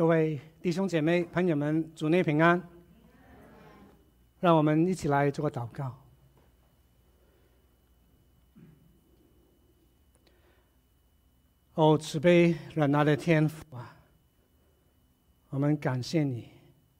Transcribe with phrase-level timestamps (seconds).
[0.00, 2.58] 各位弟兄姐妹、朋友们，主内平安。
[4.38, 5.94] 让我们一起来做个祷告。
[11.74, 13.94] 哦，慈悲忍耐的天父啊，
[15.50, 16.48] 我们感谢你，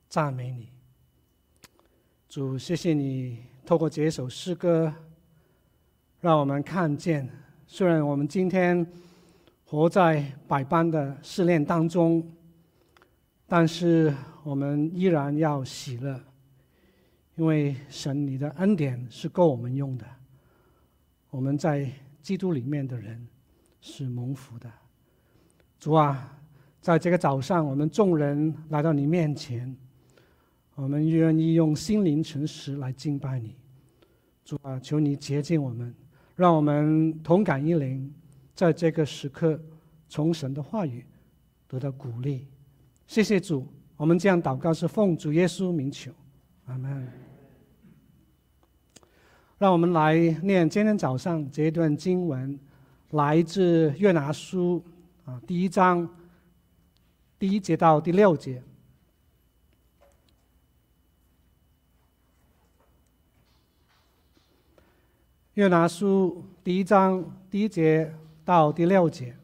[0.07, 0.69] 赞美你。
[2.29, 4.93] 主，谢谢你透过这首诗歌，
[6.21, 7.27] 让我们看见，
[7.67, 8.87] 虽然我们今天
[9.65, 12.31] 活在百般的试炼当中，
[13.53, 14.15] 但是
[14.45, 16.23] 我们依然要喜乐，
[17.35, 20.07] 因为神你的恩典是够我们用的。
[21.31, 21.91] 我们在
[22.23, 23.27] 基督里面的人
[23.81, 24.71] 是蒙福的。
[25.81, 26.39] 主啊，
[26.81, 29.77] 在这个早上，我们众人来到你面前。
[30.77, 33.57] 我们愿意用心灵诚实来敬拜你，
[34.45, 35.93] 主啊，求你洁净我们，
[36.37, 38.15] 让我们同感一灵，
[38.55, 39.61] 在这个时刻
[40.09, 41.05] 从神的话语
[41.67, 42.47] 得到鼓励。
[43.11, 46.13] 谢谢主，我们这样祷告是奉主耶稣名求，
[46.67, 47.13] 阿门。
[49.59, 52.57] 让我们来念今天早上这一段经文，
[53.11, 54.81] 来自约拿书
[55.25, 56.09] 啊，第一章
[57.37, 58.63] 第一节到第六节。
[65.55, 69.35] 约拿书第一章第一节到第六节，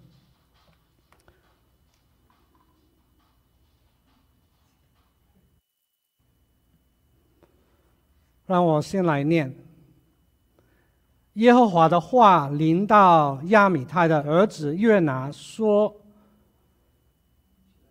[8.47, 9.55] 让我先来念。
[11.35, 15.95] 耶和华的话临到亚米太的儿子约拿说：“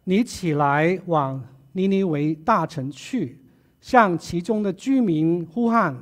[0.06, 3.44] 你起来往尼尼微大城去，
[3.80, 5.96] 向其中的居民呼喊，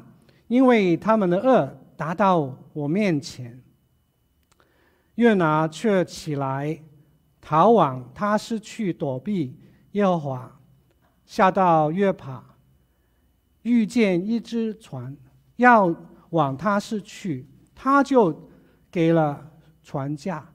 [0.47, 3.61] 因为他们的恶。”达到我面前，
[5.15, 6.81] 约拿却起来
[7.39, 9.55] 逃往他施去躲避
[9.91, 10.59] 耶和华，
[11.23, 12.43] 下到约帕，
[13.63, 15.15] 遇见一只船
[15.57, 15.93] 要
[16.29, 18.49] 往他市去，他就
[18.91, 19.51] 给了
[19.81, 20.47] 船价，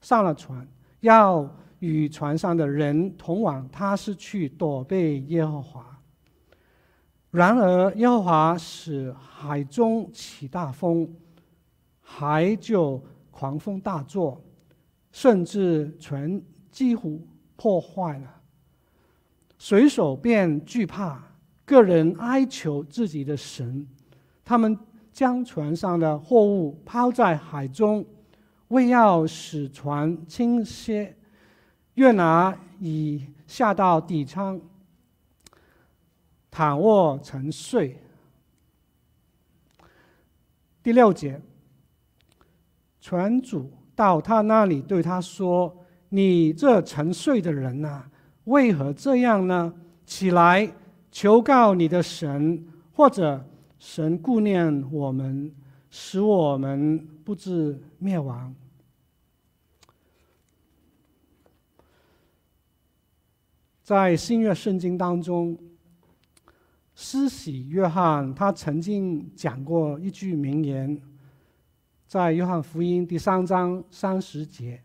[0.00, 0.66] 上了船，
[1.00, 6.00] 要与船上的人同往他施去躲避耶和华。
[7.30, 11.10] 然而，耶和华使海中起大风，
[12.00, 14.44] 海就狂风大作，
[15.10, 16.40] 甚至船
[16.70, 18.42] 几乎破坏了。
[19.56, 21.22] 水手便惧怕，
[21.64, 23.86] 个人哀求自己的神。
[24.44, 24.78] 他们
[25.12, 28.04] 将船上的货物抛在海中，
[28.68, 31.16] 为要使船倾斜。
[31.94, 34.60] 约拿已下到底舱。
[36.50, 37.98] 躺卧沉睡。
[40.82, 41.40] 第六节，
[43.00, 48.10] 船主到他那里对他说：“你这沉睡的人呐、啊，
[48.44, 49.72] 为何这样呢？
[50.04, 50.70] 起来，
[51.12, 53.46] 求告你的神，或者
[53.78, 55.54] 神顾念我们，
[55.88, 58.52] 使我们不致灭亡。”
[63.84, 65.56] 在新约圣经当中。
[66.94, 71.00] 施洗约翰他曾经讲过一句名言，
[72.06, 74.82] 在约翰福音第三章三十节，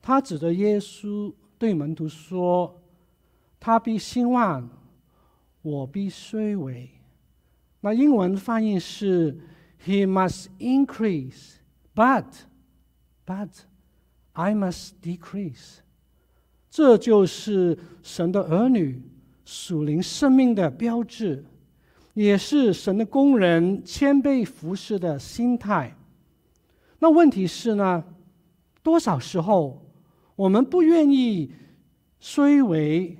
[0.00, 2.80] 他指着耶稣对门徒说
[3.60, 4.68] ：“他必兴旺，
[5.68, 6.88] 我必衰微。”
[7.80, 9.38] 那英文翻译是
[9.84, 11.56] ：“He must increase,
[11.94, 12.24] but,
[13.26, 13.50] but
[14.32, 15.78] I must decrease。”
[16.70, 19.02] 这就是神的儿女。
[19.50, 21.42] 属灵生命的标志，
[22.12, 25.96] 也是神的工人谦卑服侍的心态。
[26.98, 28.04] 那问题是呢？
[28.82, 29.90] 多少时候
[30.36, 31.50] 我们不愿意
[32.20, 33.16] 衰微，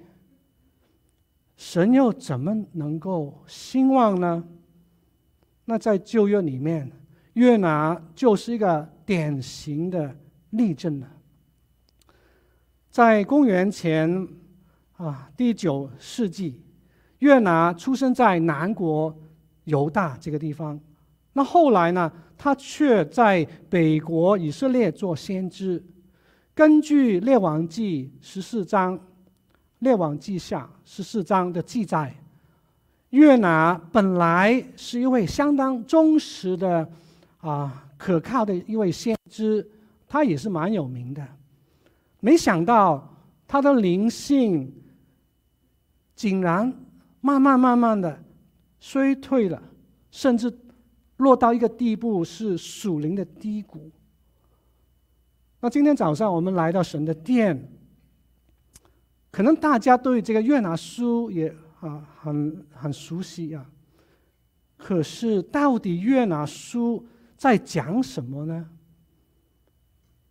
[1.59, 4.43] 神又怎么能够兴旺呢？
[5.67, 6.91] 那在旧约里面，
[7.35, 10.17] 约拿就是一个典型的
[10.51, 11.13] 例证了。
[12.91, 14.27] 在公元前。
[14.99, 16.61] 啊，第九世纪，
[17.21, 19.17] 约拿出生在南国
[19.63, 20.77] 犹大这个地方。
[21.35, 25.81] 那后来呢，他却在北国以色列做先知。
[26.53, 28.99] 根据《列王记》十四章，
[29.81, 32.15] 《列王记下》十四章的记载，
[33.11, 36.89] 约拿本来是一位相当忠实的
[37.41, 39.67] 啊，可靠的一位先知，
[40.07, 41.27] 他也是蛮有名的。
[42.21, 43.17] 没想到
[43.47, 44.75] 他的灵性。
[46.19, 46.75] 竟然
[47.21, 48.21] 慢慢慢慢的
[48.81, 49.63] 衰退了，
[50.11, 50.53] 甚至
[51.19, 53.89] 落到一个地步是属灵的低谷。
[55.61, 57.71] 那今天早上我们来到神的殿，
[59.31, 63.65] 可能大家对这个约拿书也啊很很熟悉啊。
[64.77, 68.69] 可是到底约拿书在讲什么呢？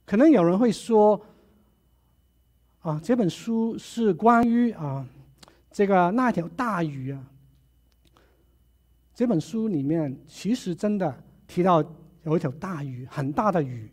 [0.05, 1.21] 可能有人会说，
[2.79, 5.05] 啊，这本书是关于啊
[5.69, 7.23] 这个那条大鱼啊。
[9.13, 11.83] 这本书里面其实真的提到
[12.23, 13.91] 有一条大鱼，很大的鱼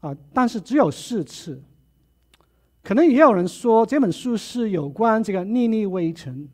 [0.00, 1.62] 啊，但是只有四次。
[2.82, 6.48] 可能也有人说这本书是有关这个逆逆微尘，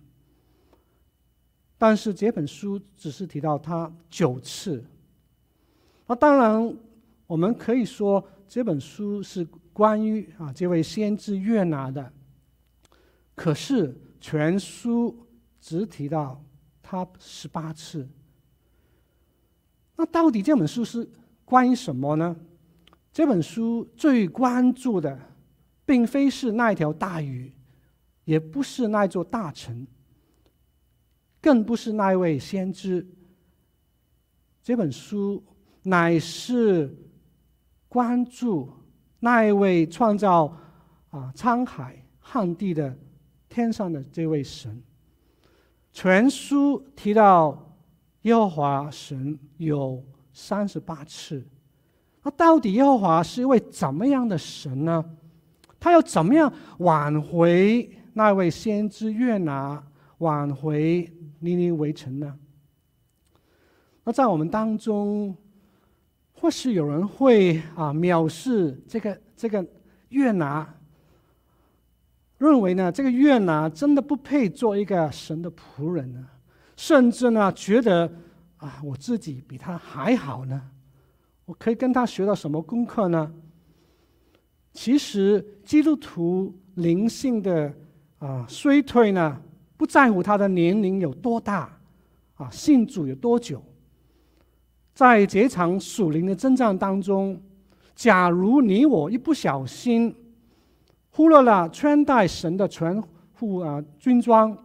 [1.79, 4.85] 但是这本书只是提到他九次。
[6.07, 6.77] 那当然，
[7.27, 9.43] 我们可以说这本书是
[9.73, 12.13] 关于啊这位先知约拿的，
[13.35, 15.27] 可是全书
[15.61, 16.45] 只提到
[16.83, 18.07] 他十八次。
[19.97, 21.09] 那到底这本书是
[21.47, 22.37] 关于什么呢？
[23.13, 25.19] 这本书最关注的。
[25.89, 27.51] 并非是那一条大鱼，
[28.27, 29.87] 也不是那座大城，
[31.41, 33.09] 更不是那位先知。
[34.63, 35.43] 这本书
[35.85, 36.95] 乃是
[37.89, 38.71] 关注
[39.19, 40.55] 那一位创造
[41.09, 42.95] 啊沧海旱地的
[43.49, 44.83] 天上的这位神。
[45.91, 47.75] 全书提到
[48.23, 51.43] 耶和华神有三十八次。
[52.23, 55.03] 那到底耶和华是一位怎么样的神呢？
[55.81, 59.83] 他要怎么样挽回那位先知约拿，
[60.19, 61.09] 挽回
[61.39, 62.37] 尼尼微城呢？
[64.03, 65.37] 那在我们当中，
[66.33, 69.65] 或许有人会啊藐视这个这个
[70.09, 70.75] 约拿，
[72.39, 76.27] 认为呢这个约拿真的不配做一个神的仆人呢，
[76.75, 78.11] 甚至呢觉得
[78.57, 80.71] 啊我自己比他还好呢，
[81.45, 83.33] 我可以跟他学到什么功课呢？
[84.73, 87.73] 其实基督徒灵性的
[88.19, 89.41] 啊衰退呢，
[89.77, 91.79] 不在乎他的年龄有多大，
[92.35, 93.63] 啊信主有多久。
[94.95, 97.41] 在这场属灵的征战当中，
[97.95, 100.15] 假如你我一不小心
[101.11, 104.57] 忽略了穿戴神的全副啊军装，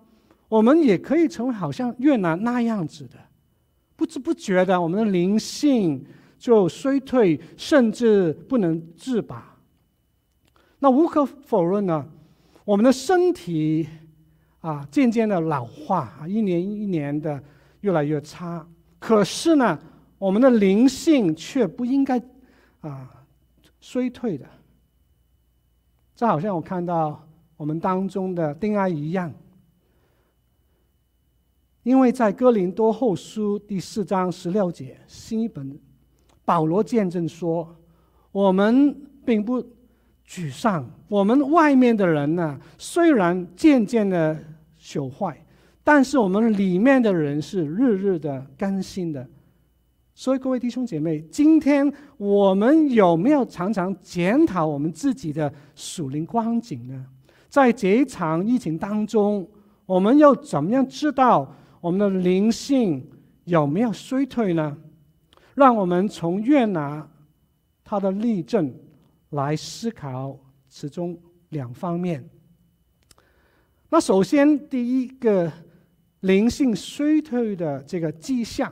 [0.47, 3.17] 我们也可以成为好像越南那样子的，
[3.95, 6.03] 不知不觉的，我们的灵性
[6.37, 9.52] 就衰退，甚至不能自拔。
[10.83, 12.05] 那无可否认呢，
[12.65, 13.87] 我们的身体
[14.59, 17.41] 啊渐渐的老化，一年一年的
[17.79, 18.67] 越来越差。
[18.99, 19.79] 可是呢，
[20.17, 22.21] 我们的灵性却不应该
[22.81, 23.09] 啊
[23.79, 24.45] 衰退的。
[26.13, 27.25] 这好像我看到
[27.55, 29.33] 我们当中的丁爱一样，
[31.83, 35.79] 因为在哥林多后书第四章十六节，新一本
[36.43, 37.73] 保罗见证说，
[38.33, 38.93] 我们
[39.23, 39.65] 并不。
[40.27, 44.37] 沮丧，我们外面的人呢，虽然渐渐的
[44.81, 45.37] 朽坏，
[45.83, 49.27] 但是我们里面的人是日日的更新的。
[50.15, 57.05] 所以各位弟兄姐妹，今天我们有没有常常检讨我们自己的属灵光景呢？
[57.49, 59.47] 在这一场疫情当中，
[59.85, 63.07] 我们又怎么样知道我们的灵性
[63.43, 64.77] 有没有衰退呢？
[65.55, 67.07] 让我们从越拿
[67.83, 68.73] 他的例证。
[69.33, 70.39] 来思考
[70.69, 71.19] 其中
[71.49, 72.23] 两方面。
[73.89, 75.51] 那首先，第一个
[76.21, 78.71] 灵性衰退的这个迹象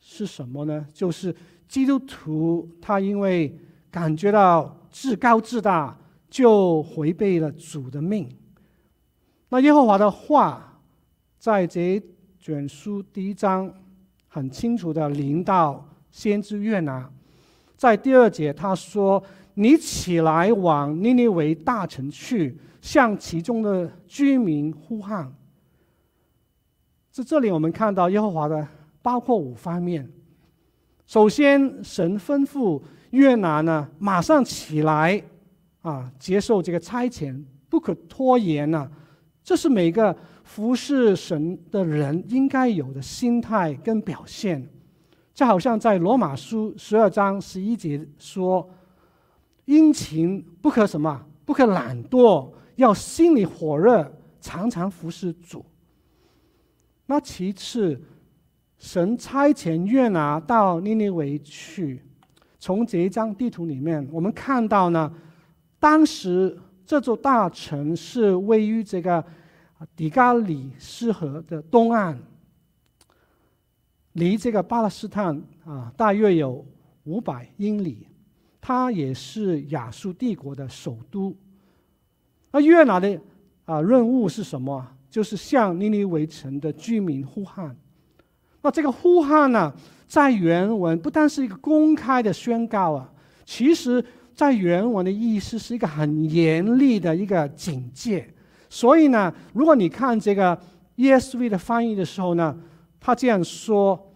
[0.00, 0.86] 是什么呢？
[0.92, 1.34] 就是
[1.66, 3.58] 基督徒他因为
[3.90, 8.28] 感觉到自高自大，就违背了主的命。
[9.48, 10.78] 那耶和华的话
[11.38, 12.02] 在这
[12.38, 13.72] 卷书第一章
[14.28, 17.10] 很清楚的临到先知约拿，
[17.78, 19.22] 在第二节他说。
[19.58, 25.32] 你起来往尼尼微大城去，向其中的居民呼喊。
[27.10, 28.68] 在这里，我们看到耶和华的
[29.00, 30.06] 包括五方面。
[31.06, 32.82] 首先，神吩咐
[33.12, 35.22] 约拿呢，马上起来，
[35.80, 38.86] 啊，接受这个差遣，不可拖延呐。
[39.42, 44.68] 这是每个服侍神的人应该有的心态跟表现。
[45.32, 48.68] 就好像在罗马书十二章十一节说。
[49.66, 51.24] 殷勤不可什么？
[51.44, 55.64] 不可懒惰，要心里火热，常常服侍主。
[57.06, 58.00] 那其次，
[58.78, 62.02] 神差遣约拿到尼尼微去。
[62.58, 65.12] 从这一张地图里面，我们看到呢，
[65.78, 69.24] 当时这座大城是位于这个
[69.94, 72.18] 底加里斯河的东岸，
[74.14, 76.66] 离这个巴勒斯坦啊大约有
[77.04, 78.08] 五百英里。
[78.68, 81.32] 它也是亚述帝国的首都。
[82.50, 83.16] 那约拿的
[83.64, 84.84] 啊任务是什么？
[85.08, 87.76] 就是向尼尼微城的居民呼喊。
[88.62, 89.72] 那这个呼喊呢，
[90.08, 93.08] 在原文不单是一个公开的宣告啊，
[93.44, 94.04] 其实
[94.34, 98.28] 在原文的意思是一个很严厉的一个警戒。
[98.68, 100.60] 所以呢，如果你看这个
[100.96, 102.58] ESV 的翻译的时候呢，
[102.98, 104.12] 他这样说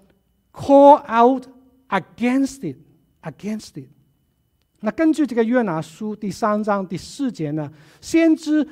[0.53, 1.47] ：“Call out
[1.89, 2.79] against it,
[3.23, 3.87] against it。”
[4.81, 7.71] 那根据这个约拿书第三章第四节呢，
[8.01, 8.67] 先知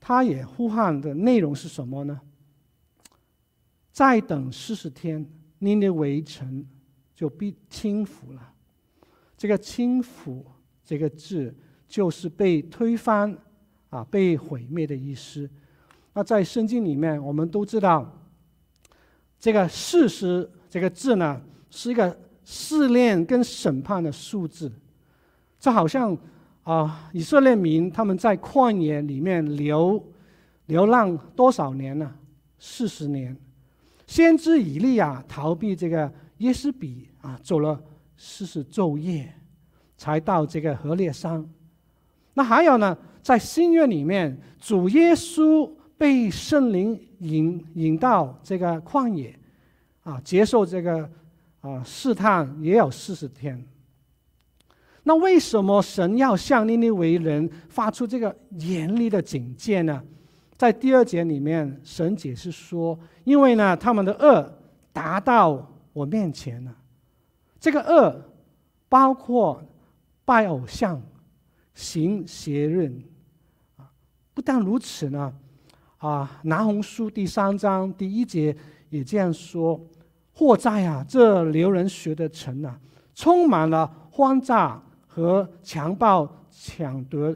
[0.00, 2.20] 他也呼喊的内容是什么呢？
[3.92, 5.24] 再等四十天，
[5.60, 6.66] 尼尼微城
[7.14, 8.52] 就必倾覆了。
[9.36, 10.42] 这个“倾覆”
[10.84, 11.54] 这个字
[11.86, 13.36] 就是被推翻
[13.90, 15.48] 啊，被毁灭的意思。
[16.12, 18.10] 那在圣经里面，我们都知道，
[19.38, 24.72] 这个“四十”这个字呢，是一个试炼跟审判的数字。
[25.66, 26.16] 就好像
[26.62, 30.00] 啊、以色列民他们在旷野里面流
[30.66, 32.14] 流浪多少年呢？
[32.56, 33.36] 四十年。
[34.06, 36.08] 先知以利亚逃避这个
[36.38, 37.82] 耶斯比啊，走了
[38.16, 39.34] 四十昼夜，
[39.96, 41.44] 才到这个何烈山。
[42.34, 45.68] 那还有呢，在新约里面，主耶稣
[45.98, 49.36] 被圣灵引引到这个旷野，
[50.04, 51.10] 啊，接受这个
[51.60, 53.60] 啊试探，也有四十天。
[55.08, 60.02] 那为什么神要向尼尼微人发出这个严厉的警戒呢？
[60.56, 64.52] 在第二节里面，神解释说：“因为呢，他们的恶
[64.92, 66.74] 达到我面前了。
[67.60, 68.20] 这个恶
[68.88, 69.62] 包括
[70.24, 71.00] 拜偶像、
[71.72, 73.04] 行邪淫。
[73.76, 73.86] 啊，
[74.34, 75.32] 不但如此呢，
[75.98, 78.56] 啊，拿红书第三章第一节
[78.90, 79.80] 也这样说：
[80.32, 82.76] 祸哉啊，这流人血的城啊，
[83.14, 84.82] 充满了轰炸。”
[85.16, 87.34] 和强暴、抢夺、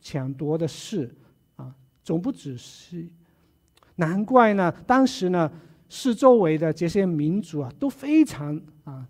[0.00, 1.12] 抢夺的事，
[1.56, 3.04] 啊，总不只是。
[3.96, 5.50] 难怪呢，当时呢，
[5.88, 9.04] 四周围的这些民族啊，都非常啊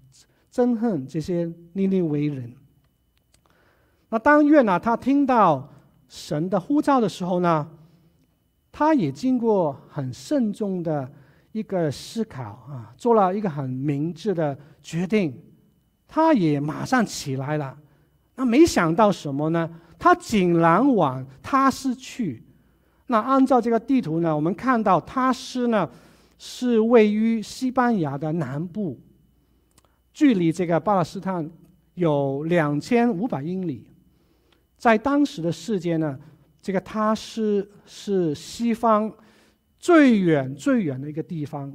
[0.50, 1.44] 憎恨这些
[1.74, 2.54] 尼尼为人。
[4.08, 5.70] 那当月呢他听到
[6.08, 7.68] 神的呼召的时候呢，
[8.72, 11.12] 他也经过很慎重的
[11.52, 15.38] 一个思考啊，做了一个很明智的决定，
[16.08, 17.76] 他也马上起来了。
[18.36, 19.68] 那没想到什么呢？
[19.98, 22.42] 他竟然往他施去。
[23.06, 25.88] 那按照这个地图呢，我们看到他施呢
[26.38, 29.00] 是位于西班牙的南部，
[30.12, 31.50] 距离这个巴勒斯坦
[31.94, 33.88] 有两千五百英里。
[34.76, 36.18] 在当时的世界呢，
[36.60, 39.10] 这个他施是西方
[39.78, 41.74] 最远最远的一个地方。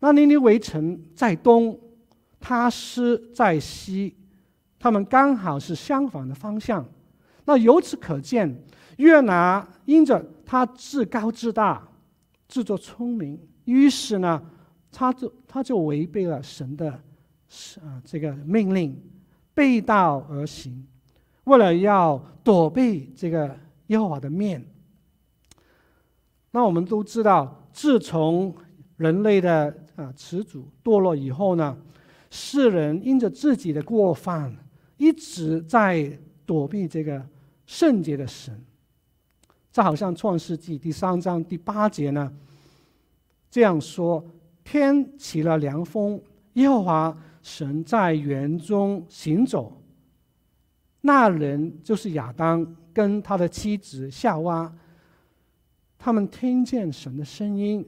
[0.00, 1.78] 那尼尼微城在东，
[2.40, 4.16] 他施在西。
[4.82, 6.84] 他们刚好是相反的方向，
[7.44, 8.52] 那由此可见，
[8.96, 11.86] 约拿因着他自高自大、
[12.48, 14.42] 自作聪明，于是呢，
[14.90, 16.90] 他就他就违背了神的
[17.80, 19.00] 啊这个命令，
[19.54, 20.84] 背道而行，
[21.44, 24.66] 为了要躲避这个耶和华的面。
[26.50, 28.52] 那我们都知道，自从
[28.96, 31.78] 人类的啊始祖堕落以后呢，
[32.30, 34.52] 世人因着自己的过犯。
[35.02, 36.16] 一直在
[36.46, 37.20] 躲避这个
[37.66, 38.56] 圣洁的神，
[39.72, 42.32] 这好像创世纪第三章第八节呢，
[43.50, 44.24] 这样说：
[44.62, 49.76] 天起了凉风，耶和华神在园中行走。
[51.00, 54.72] 那人就是亚当跟他的妻子夏娃，
[55.98, 57.84] 他们听见神的声音，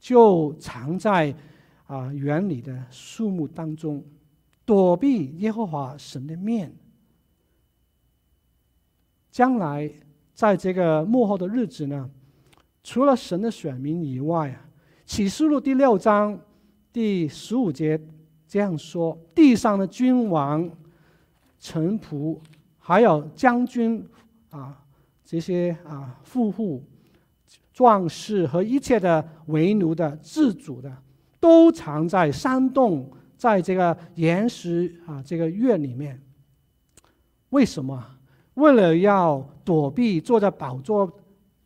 [0.00, 1.32] 就藏在
[1.86, 4.04] 啊园里的树木当中。
[4.64, 6.72] 躲避耶和华神的面，
[9.30, 9.90] 将来
[10.34, 12.08] 在这个幕后的日子呢，
[12.82, 14.64] 除了神的选民以外啊，
[15.04, 16.38] 《启示录》第六章
[16.92, 18.00] 第十五节
[18.46, 20.70] 这样说：地上的君王、
[21.58, 22.38] 臣仆，
[22.78, 24.06] 还有将军
[24.50, 24.82] 啊，
[25.24, 26.82] 这些啊富户、
[27.72, 30.96] 壮士和一切的为奴的、自主的，
[31.40, 33.10] 都藏在山洞。
[33.40, 36.20] 在这个岩石啊，这个月里面，
[37.48, 38.04] 为什么？
[38.52, 41.10] 为了要躲避坐在宝座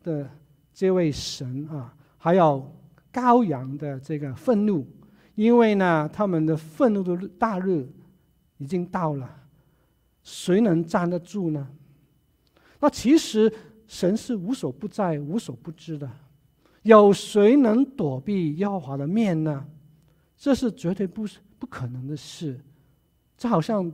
[0.01, 0.25] 的
[0.73, 2.65] 这位神啊，还有
[3.11, 4.87] 羔羊的这个愤怒，
[5.35, 7.85] 因为呢，他们的愤怒的大日
[8.55, 9.29] 已经到了，
[10.23, 11.67] 谁能站得住呢？
[12.79, 13.51] 那其实
[13.85, 16.09] 神是无所不在、无所不知的，
[16.83, 19.65] 有谁能躲避耶和华的面呢？
[20.37, 21.39] 这是绝对不是。
[21.57, 22.59] 不可能的事，
[23.37, 23.91] 这好像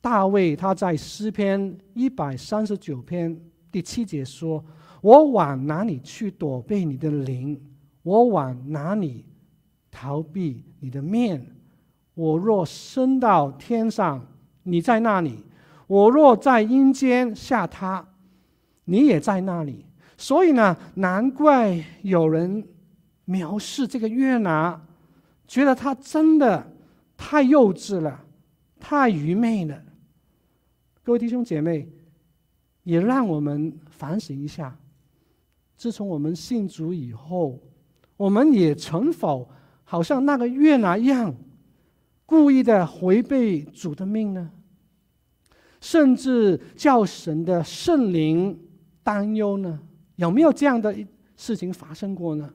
[0.00, 3.38] 大卫他在诗篇一百三十九篇
[3.70, 4.64] 第七节说
[5.00, 7.60] ：“我往哪里去躲避你的灵？
[8.02, 9.24] 我往哪里
[9.90, 11.46] 逃避你的面？
[12.14, 14.26] 我若升到天上，
[14.64, 15.44] 你在那里；
[15.86, 18.04] 我若在阴间下榻，
[18.84, 19.86] 你也在那里。
[20.18, 22.64] 所以呢，难怪有人
[23.26, 24.80] 藐视这个约拿，
[25.46, 26.71] 觉得他真的
[27.24, 28.20] 太幼稚了，
[28.80, 29.80] 太愚昧了。
[31.04, 31.88] 各位弟兄姐妹，
[32.82, 34.76] 也让我们反省一下。
[35.76, 37.60] 自从我们信主以后，
[38.16, 39.48] 我们也曾否
[39.84, 41.32] 好像那个约拿一样，
[42.26, 44.50] 故意的违背主的命呢？
[45.80, 48.58] 甚至叫神的圣灵
[49.04, 49.78] 担忧呢？
[50.16, 50.94] 有没有这样的
[51.36, 52.52] 事情发生过呢？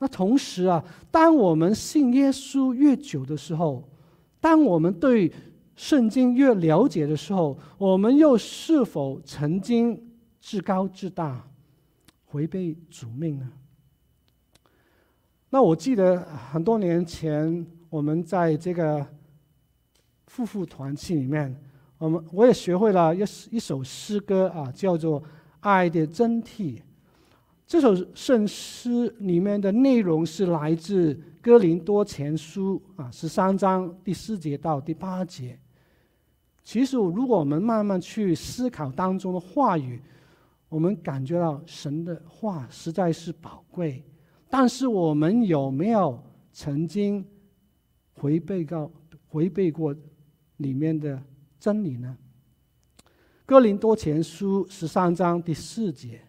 [0.00, 3.88] 那同时啊，当我们信耶稣越久的时候，
[4.40, 5.30] 当我们对
[5.76, 11.46] 圣经越了解的时候，我们又是否曾经至高至大？
[12.32, 13.50] 违背主命呢？
[15.50, 16.20] 那我记得
[16.52, 19.04] 很多年前，我们在这个
[20.28, 21.54] 夫妇团契里面，
[21.98, 25.20] 我们我也学会了一一首诗歌啊，叫做
[25.60, 26.78] 《爱的真谛》。
[27.70, 35.56] 这首圣诗里面的内容是来自哥林多前书啊十三章第四节到第八节。
[36.64, 40.02] 其实，如果我们慢慢去思考当中的话语，
[40.68, 44.02] 我们感觉到神的话实在是宝贵，
[44.48, 46.20] 但是我们有没有
[46.52, 47.24] 曾经
[48.22, 48.92] 违背过
[49.30, 49.94] 违背过
[50.56, 51.22] 里面的
[51.60, 52.18] 真理呢？
[53.46, 56.20] 哥林多前书十三章第四节：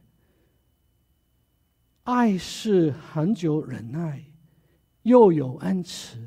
[2.04, 4.24] 爱是恒久忍耐，
[5.04, 6.18] 又有恩慈；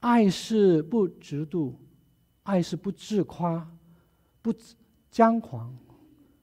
[0.00, 1.74] 爱是不嫉妒，
[2.42, 3.70] 爱是不自夸，
[4.40, 4.52] 不
[5.10, 5.72] 张狂。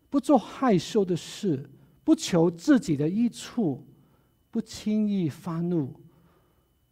[0.10, 1.69] 不做害羞的事，
[2.03, 3.86] 不求自己的益处，
[4.50, 5.93] 不轻易发怒，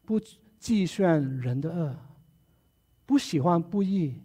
[0.06, 0.22] 不
[0.60, 1.98] 计算人的恶，
[3.06, 4.22] 不喜欢不义，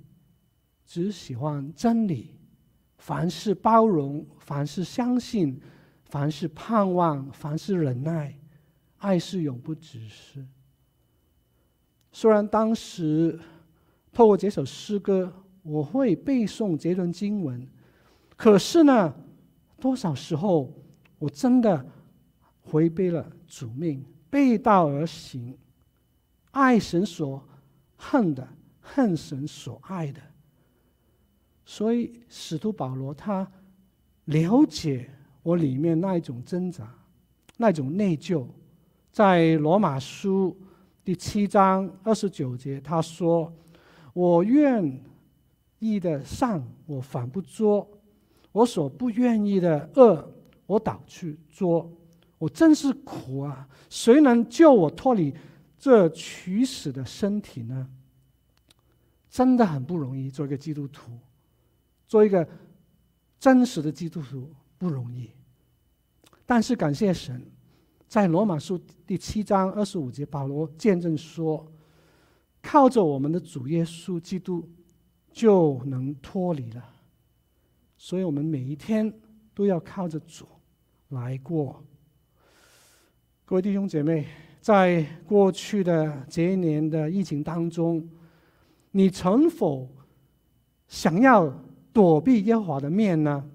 [0.84, 2.36] 只喜欢真理。
[2.98, 5.58] 凡事包容，凡事相信，
[6.12, 8.38] 凡是盼望，凡是忍耐，
[8.98, 10.46] 爱是永不止息。
[12.12, 13.40] 虽然当时
[14.12, 17.66] 透过这首诗歌，我会背诵这段经文。
[18.36, 19.14] 可是呢，
[19.80, 20.70] 多少时候
[21.18, 21.82] 我真的
[22.72, 25.56] 违背了主命，背道而行，
[26.50, 27.42] 爱神所
[27.96, 28.46] 恨的，
[28.82, 30.20] 恨神所爱的。
[31.64, 33.50] 所以使徒保罗他
[34.26, 35.08] 了解
[35.42, 36.88] 我里面那一种挣扎，
[37.56, 38.46] 那种内疚，
[39.10, 40.56] 在罗马书
[41.04, 43.52] 第七章二十九节，他说
[44.14, 45.00] ：“我愿
[45.78, 47.88] 意的善，我反不作。”
[48.52, 50.30] 我所不愿意的恶，
[50.66, 51.90] 我倒去作，
[52.36, 53.66] 我真是苦啊！
[53.88, 55.34] 谁能救我脱离
[55.78, 57.88] 这取死的身体呢？
[59.30, 61.12] 真的很不容易，做一个基督徒，
[62.06, 62.46] 做一个
[63.40, 65.30] 真实的基督徒不容易。
[66.44, 67.40] 但是感谢神，
[68.08, 71.64] 在罗马书第七章二十五节，保罗见证说，
[72.60, 74.68] 靠着我们的主耶稣基督，
[75.30, 76.84] 就能脱离了。
[77.96, 79.14] 所以我们每一天
[79.54, 80.48] 都要靠着主
[81.10, 81.80] 来过。
[83.44, 84.26] 各位弟兄姐妹，
[84.60, 88.04] 在过去的这一年的疫情当中，
[88.90, 89.88] 你曾否
[90.88, 91.56] 想要
[91.92, 93.48] 躲避耶和华的面呢？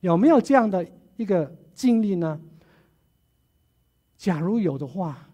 [0.00, 2.40] 有没有这样的一个经历呢？
[4.16, 5.28] 假如有的话，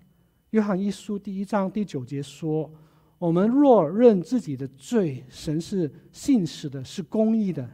[0.51, 2.71] 约翰一书第一章第九节说
[3.19, 7.69] ：“我们若认自己的罪，神是信实的，是公义的。”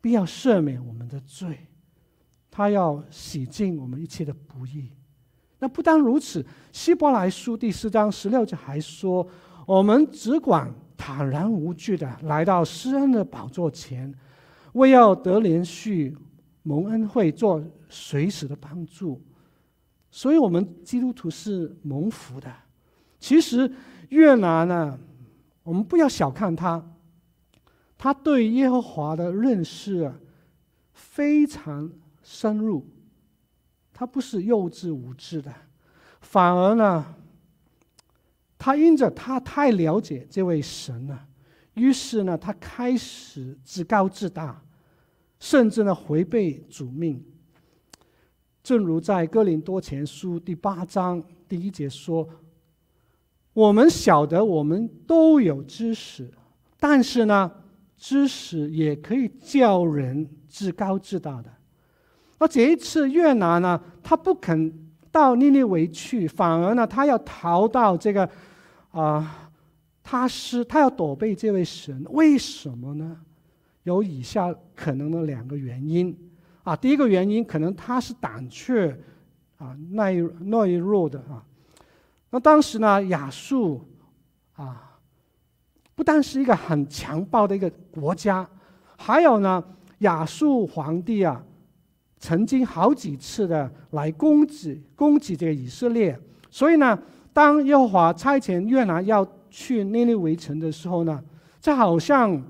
[0.00, 1.66] 必要赦免我们的罪，
[2.50, 4.92] 他要洗净我们一切的不义。
[5.58, 9.26] 那不单如此，希伯来书第四章十六节还说
[9.66, 14.14] ：“我们只管坦然无惧的来到施恩的宝座前，
[14.78, 16.16] 为要得连续、
[16.62, 19.22] 蒙恩惠、做随时的帮助。”
[20.10, 22.50] 所以，我们基督徒是蒙福的。
[23.20, 23.70] 其实，
[24.08, 24.98] 越南呢，
[25.62, 26.82] 我们不要小看他。
[27.98, 30.14] 他对耶和华的认识啊，
[30.92, 31.90] 非常
[32.22, 32.86] 深入，
[33.92, 35.52] 他不是幼稚无知的，
[36.20, 37.16] 反而呢，
[38.56, 41.26] 他因着他太了解这位神了，
[41.74, 44.62] 于是呢，他开始自高自大，
[45.40, 47.24] 甚至呢违背主命。
[48.62, 52.28] 正如在哥林多前书第八章第一节说
[53.54, 56.30] ：“我们晓得我们都有知识，
[56.78, 57.50] 但是呢。”
[58.00, 61.50] 知识也可以叫人自高自大的。
[62.38, 64.72] 而这一次越南呢，他不肯
[65.10, 68.30] 到尼尼微去，反而呢，他要逃到这个
[68.92, 69.50] 啊、
[70.00, 73.20] 他是他要躲避这位神，为什么呢？
[73.88, 76.14] 有以下可能的两个原因
[76.62, 76.76] 啊。
[76.76, 78.90] 第一个原因可能他是胆怯
[79.56, 81.42] 啊，耐耐弱的啊。
[82.30, 83.82] 那当时呢，亚述
[84.52, 85.00] 啊，
[85.94, 88.46] 不但是一个很强暴的一个国家，
[88.98, 89.64] 还有呢，
[90.00, 91.42] 亚述皇帝啊，
[92.18, 96.20] 曾经好几次的来攻击攻击这个以色列。
[96.50, 96.98] 所以呢，
[97.32, 101.24] 当耶和华差遣约拿要去尼尼微城的时候呢，
[101.60, 102.40] 这好像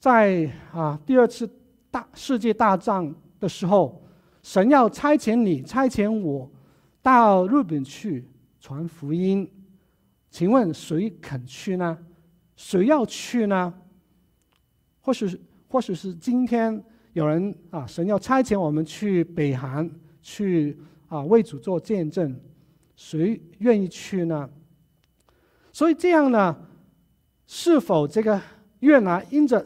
[0.00, 1.48] 在啊第二次
[1.90, 4.02] 大世界大战的时候，
[4.42, 6.50] 神要差遣你，差遣我
[7.00, 8.26] 到日本去。
[8.62, 9.50] 传福音，
[10.28, 11.96] 请问谁肯去呢？
[12.56, 13.72] 谁要去呢？
[15.00, 16.84] 或许，或许是今天
[17.14, 22.38] 有人啊，神要差遣我们去北韩，去啊为主做见证，
[22.96, 24.50] 谁愿意去呢？
[25.72, 26.54] 所以这样呢，
[27.46, 28.38] 是否这个
[28.80, 29.64] 越南因着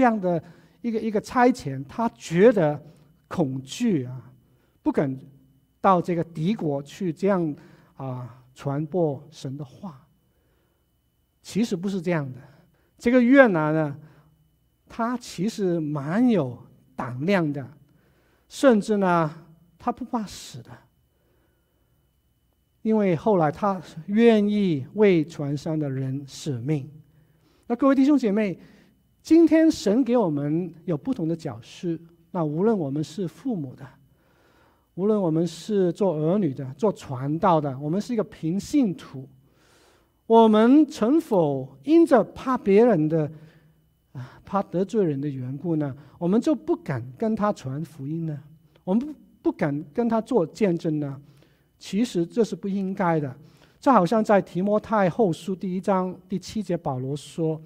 [0.00, 0.42] 这样的
[0.80, 2.82] 一个一个差遣，他觉得
[3.28, 4.32] 恐惧啊，
[4.82, 5.14] 不敢
[5.78, 7.54] 到这个敌国去这样。
[7.96, 10.08] 啊，传播神的话，
[11.42, 12.38] 其实不是这样的。
[12.96, 13.94] 这个越南呢，
[14.88, 16.58] 他其实蛮有
[16.96, 17.70] 胆量的，
[18.48, 19.30] 甚至呢，
[19.78, 20.70] 他不怕死的。
[22.80, 26.90] 因为后来他愿意为船上的人舍命。
[27.66, 28.58] 那各位弟兄姐妹，
[29.22, 31.98] 今天神给我们有不同的角色，
[32.30, 33.86] 那无论我们是父母的。
[34.94, 39.26] 无论我们是做儿女的、做传道的，我们是一个平信徒，
[40.26, 43.30] 我们曾否因着怕别人的
[44.12, 45.94] 啊，怕得罪人的缘故呢？
[46.18, 48.38] 我们就不敢跟他传福音呢？
[48.84, 51.18] 我们不不敢跟他做见证呢？
[51.78, 53.34] 其实这是不应该的。
[53.78, 57.58] 这好像在提摩太后书第一章第七节，保罗说：“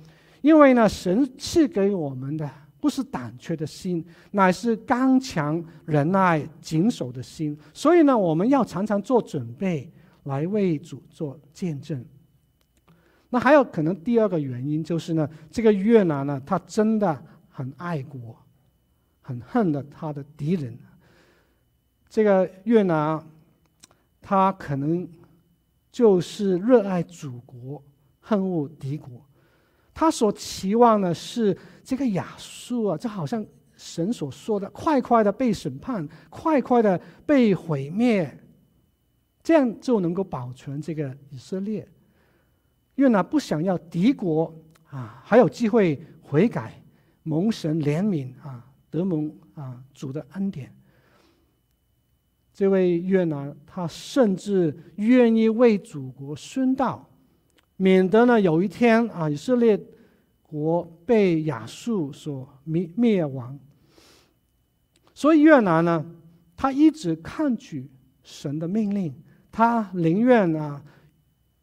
[0.45, 2.49] 因为呢，神赐给我们的。”
[2.85, 7.59] 不是胆怯的心，乃是刚强忍耐、谨守的心。
[7.73, 9.91] 所以呢，我们要常常做准备，
[10.25, 12.05] 来为主做见证。
[13.31, 18.37] 那还有可能第二个原因就是呢，这个越南呢，他真的很爱国，
[19.23, 20.79] 很恨的他的敌人。
[22.11, 23.19] 这个越南，
[24.21, 25.09] 他可能
[25.91, 27.83] 就是热爱祖国，
[28.21, 29.25] 恨恶敌国。
[29.95, 38.37] 他所期望的是这个亚述啊，就好像神所说的，快快的被审判，快快的被毁灭，
[39.43, 41.89] 这样就能够保存这个以色列。
[42.97, 44.53] 约拿不想要敌国
[44.91, 46.83] 啊，还有机会悔改，
[47.23, 50.75] 蒙神怜悯啊，得蒙啊主的恩典。
[52.53, 57.09] 这位越南，他甚至愿意为祖国殉道。
[57.77, 59.79] 免得呢，有一天啊，以色列
[60.43, 63.59] 国被亚述所灭灭亡。
[65.13, 66.05] 所以越南呢，
[66.57, 67.91] 他一直抗拒
[68.23, 69.13] 神的命令，
[69.51, 70.83] 他宁愿啊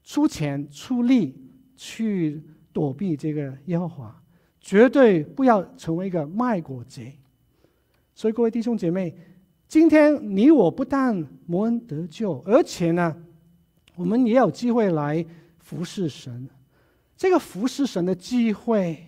[0.03, 1.33] 出钱出力
[1.77, 2.43] 去
[2.73, 4.21] 躲避这个耶和华，
[4.59, 7.17] 绝对不要成为一个卖国贼。
[8.13, 9.15] 所以各位弟兄姐妹，
[9.67, 13.15] 今天你我不但蒙恩得救，而且呢，
[13.95, 15.25] 我们也有机会来。
[15.61, 16.49] 服侍神，
[17.15, 19.07] 这个服侍神的机会，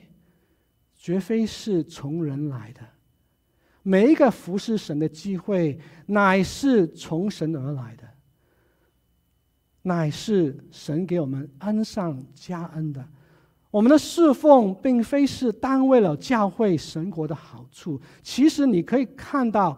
[0.95, 2.79] 绝非是从人来的。
[3.81, 8.07] 每一个服侍神的机会，乃是从神而来的，
[9.81, 13.05] 乃是神给我们恩上加恩的。
[13.69, 17.99] 我们的侍奉，并非是单为了教会神国的好处。
[18.21, 19.77] 其实你可以看到，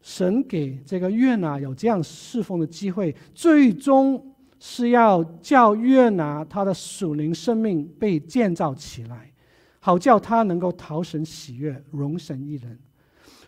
[0.00, 4.26] 神给这个约拿有这样侍奉的机会，最终。
[4.62, 9.32] 是要叫约拿他的属灵生命被建造起来，
[9.80, 12.78] 好叫他能够讨神喜悦、荣神益人。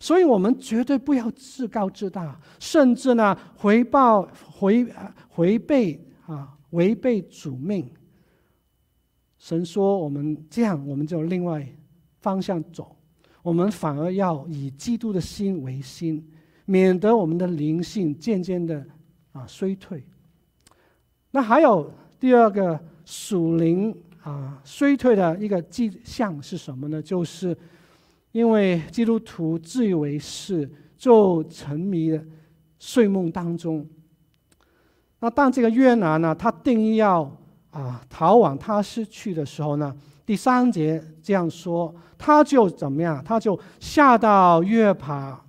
[0.01, 4.85] 所以，我们绝对不要自高自大，甚至呢，回报回
[5.37, 7.89] 违背啊，违背主命。
[9.39, 11.65] 神说我们这样，我们就另外
[12.21, 12.97] 方向走。
[13.43, 16.27] 我们反而要以基督的心为心，
[16.65, 18.85] 免得我们的灵性渐渐的
[19.33, 20.03] 啊衰退。
[21.33, 27.03] 那还有第二个属灵啊衰退的一个迹象是什么呢？
[27.03, 27.57] 就是
[28.31, 32.23] 因为基督徒自以为是，就沉迷了
[32.79, 33.87] 睡梦当中。
[35.21, 37.31] 那当这个越南呢，他定要
[37.71, 43.23] 啊逃往他失去的时候呢，第三节这样说，他就怎么样？
[43.25, 45.41] 他就下到约帕，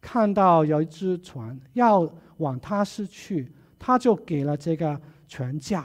[0.00, 3.52] 看到有一只船要往他失去，
[3.86, 5.84] 他就给了这个船架，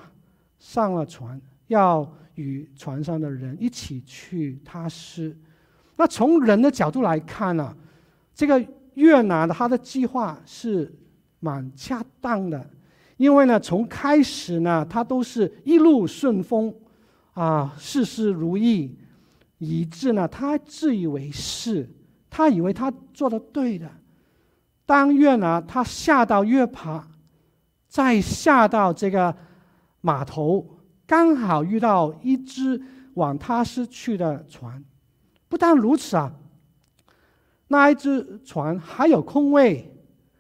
[0.58, 5.38] 上了船，要与船上的人一起去他施。
[5.98, 7.76] 那从人的角度来看呢，
[8.34, 10.90] 这个越南的他的计划是
[11.42, 12.70] 蛮恰当的，
[13.18, 16.74] 因为呢，从开始呢，他都是一路顺风。
[17.34, 18.98] 啊，事事如意，
[19.58, 21.90] 以致呢，他自以为是，
[22.30, 23.90] 他以为他做的对的。
[24.86, 27.06] 当越南他下到越爬，
[27.90, 29.36] 再下到这个
[30.00, 30.66] 码头，
[31.06, 32.82] 刚好遇到一只
[33.16, 34.82] 往他施去的船。
[35.50, 36.32] 不但如此啊，
[37.68, 39.92] 那一只船还有空位，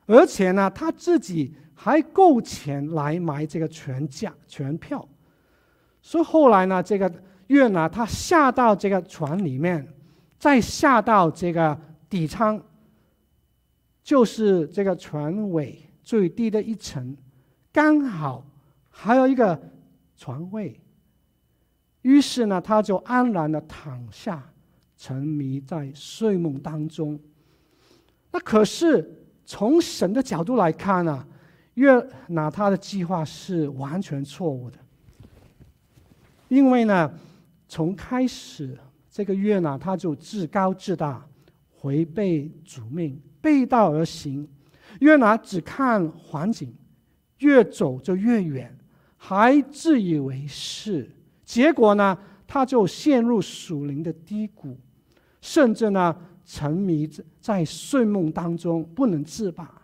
[0.05, 5.05] 而且呢，他自己还够钱来买这个全价全票。
[6.01, 7.11] 所以后来呢，这个
[7.47, 9.85] 约拿他下到这个船里面，
[10.37, 11.75] 再下到这个
[12.07, 12.61] 底舱，
[14.03, 17.17] 就是这个船尾最低的一层，
[17.71, 18.45] 刚好
[18.89, 19.59] 还有一个
[20.17, 20.79] 床位。
[22.01, 24.41] 于是呢，他就安然的躺下，
[24.97, 27.19] 沉迷在睡梦当中。
[28.31, 31.27] 那可是从神的角度来看呢，
[31.73, 31.91] 约
[32.27, 34.77] 拿他的计划是完全错误的。
[36.47, 37.13] 因为呢，
[37.67, 38.77] 从开始
[39.09, 41.25] 这个约拿他就自高自大，
[41.81, 44.47] 违背主命，背道而行。
[45.01, 46.73] 约拿只看环境，
[47.39, 48.77] 越走就越远，
[49.17, 51.09] 还自以为是。
[51.43, 54.77] 结果呢，他就陷入属灵的低谷，
[55.41, 59.81] 甚至呢，沉迷在睡梦当中不能自拔。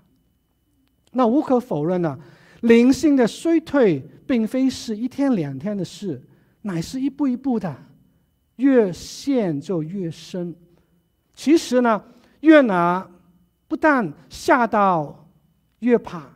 [1.12, 2.20] 那无可否认呢，
[2.62, 6.22] 灵性的衰退并非是一天两天的事。
[6.62, 7.76] 乃是一步一步的，
[8.56, 10.56] 越陷就越深。
[11.36, 12.04] 其实呢，
[12.40, 13.08] 越拿
[13.68, 15.30] 不但吓到
[15.80, 16.28] 越怕，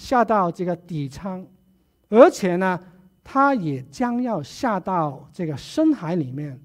[0.00, 1.46] 下到这个底舱，
[2.08, 2.80] 而且呢，
[3.22, 6.58] 他也将要下到这个深海里面，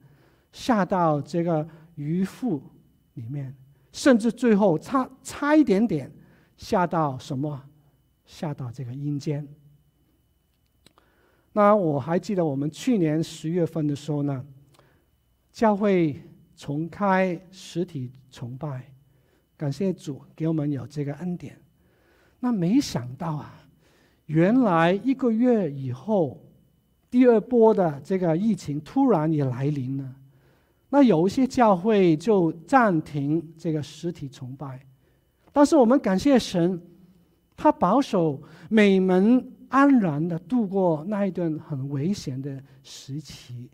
[0.54, 2.64] 下到这个鱼腹
[3.16, 3.54] 里面，
[3.92, 6.10] 甚至最后差差一点点
[6.56, 7.62] 下到什么？
[8.26, 9.46] 下到这个阴间。
[11.52, 14.46] 那我还记得我们去年十月份的时候呢，
[15.52, 16.22] 教会
[16.56, 18.94] 重开实体崇拜，
[19.58, 21.60] 感谢主给我们有这个恩典。
[22.46, 23.60] 那没想到啊，
[24.28, 26.40] 原来一个月以后，
[27.10, 30.16] 第二波的这个疫情突然也来临了。
[30.90, 34.80] 那有一些教会就暂停这个实体崇拜，
[35.52, 36.80] 但是我们感谢神，
[37.58, 39.52] 他保守每门。
[39.68, 43.68] 安然的度过那一段很危险的时期，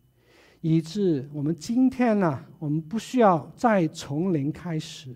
[0.62, 5.14] 以致我们今天呢，我们不需要再从零开始，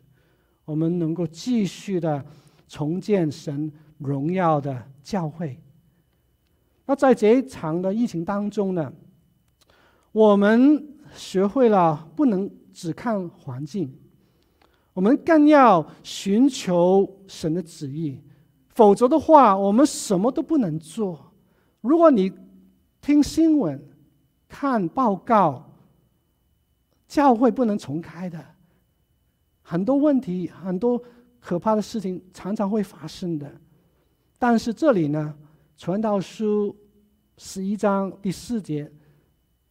[0.66, 2.24] 我们能够继续的
[2.68, 5.60] 重建神荣耀的教会。
[6.86, 8.92] 那在这一场的疫情当中呢，
[10.12, 13.92] 我们学会了不能只看环境，
[14.94, 18.22] 我们更要寻求神的旨意。
[18.70, 21.32] 否则的话，我们什么都不能做。
[21.82, 22.32] 如果你
[23.00, 23.82] 听新闻、
[24.50, 25.72] 看报告，
[27.08, 28.44] 教会不能重开的，
[29.62, 31.02] 很多问题、很多
[31.46, 33.48] 可怕的事情常常会发生的。
[34.40, 35.32] 但是这里呢，
[35.80, 36.70] 《传道书》
[37.38, 38.92] 十一章第四节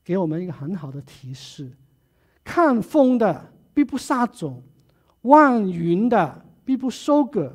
[0.04, 1.72] 给我们一个很好的提示：
[2.44, 4.62] 看风的必不撒种，
[5.22, 7.52] 望云的必不收割。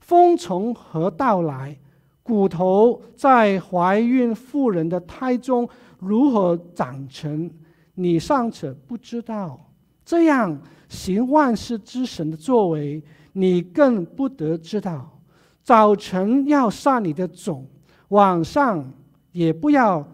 [0.00, 1.78] 风从何到来？
[2.24, 5.68] 骨头在怀孕妇人的胎中
[6.00, 7.48] 如何长成？
[7.94, 9.70] 你尚且不知道，
[10.04, 13.00] 这样行万事之神的作为，
[13.32, 15.20] 你更不得知道。
[15.62, 17.66] 早晨要撒你的种，
[18.08, 18.92] 晚上
[19.30, 20.06] 也不要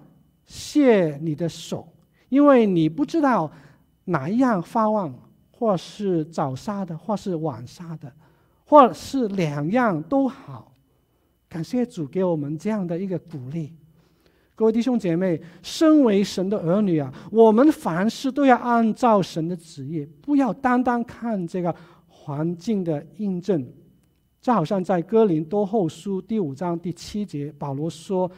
[0.46, 1.87] 卸你的手，
[2.28, 3.50] 因为你不知道
[4.04, 5.14] 哪一样发旺，
[5.50, 8.12] 或是早撒的，或是晚撒的。
[8.70, 10.70] 或是两样都好，
[11.48, 13.72] 感谢主给我们这样的一个鼓励。
[14.54, 21.74] 各位弟兄姐妹，身为神的儿女啊，我们凡事都要按照神的旨意，不要单单看这个
[22.28, 23.66] 环境的印证。
[24.38, 28.30] 就好像在哥林多后书第五章第七节，保罗说：“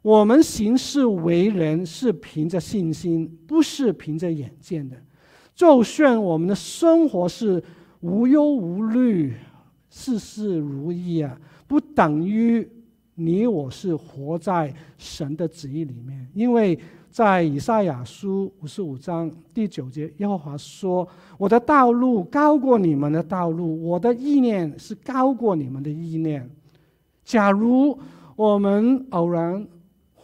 [0.00, 4.96] 我们行事为人是凭着信心，不是凭着眼见的。
[5.54, 7.62] 就算我们的生活是
[8.00, 9.34] 无忧无虑。”
[9.90, 12.66] 事事如意啊，不等于
[13.14, 16.78] 你我是活在神的旨意里面，因为
[17.16, 26.46] 在以赛亚书五十五章第九节，耶和华说：“我的道路高过你们的道路，我的意念是高过你们的意念。
[27.24, 27.98] 假如
[28.36, 29.66] 我们偶然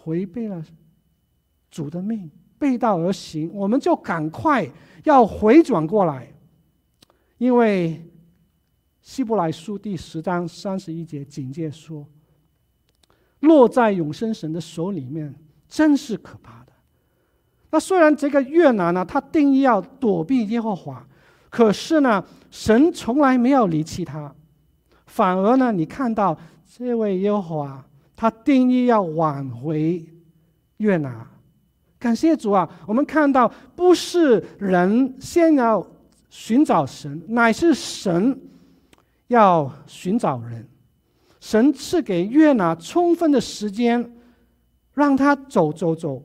[0.04, 0.62] 违背了
[1.70, 4.68] 主的命，背道而行，我们就赶快
[5.04, 6.30] 要回转过来，
[7.38, 8.06] 因为
[9.00, 12.06] 希伯来书第十章三十一节警戒说。”
[13.40, 15.34] 落在永生神的手里面，
[15.66, 16.61] 真是可怕。
[17.72, 21.04] 那虽然这个越南呢，他定义要躲避耶和华，
[21.50, 24.32] 可是呢，神从来没有离弃他，
[25.06, 26.38] 反而呢，你看到
[26.70, 30.04] 这位耶和华，他定义要挽回
[30.76, 31.26] 越南。
[31.98, 32.68] 感谢主啊！
[32.86, 35.86] 我们看到不是人先要
[36.28, 38.38] 寻找神，乃是神
[39.28, 40.68] 要寻找人。
[41.40, 44.14] 神赐给约拿充分的时间，
[44.94, 46.22] 让他走走走，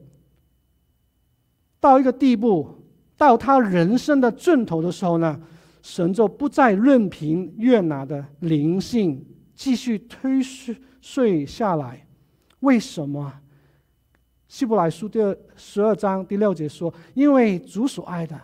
[1.80, 2.68] 到一个地步，
[3.16, 5.40] 到他人生的尽头的时候呢，
[5.82, 10.42] 神就不再任凭约拿的灵性继续推
[11.02, 12.06] 睡下来。
[12.62, 13.32] 为什么？
[14.48, 18.40] 希伯来书第二十二章第六节说：“因为主所爱的，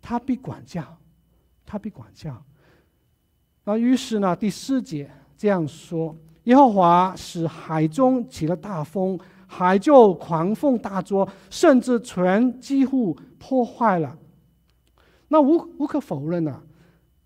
[0.00, 0.82] 他必管教，
[1.66, 2.42] 他必管教。”
[3.64, 5.10] 那于是呢，第四节。
[5.36, 9.18] 这样说，耶和华使海中起了大风，
[9.56, 14.18] 海就狂风大作，甚至船几乎破坏了。
[15.28, 16.62] 那无无可否认啊，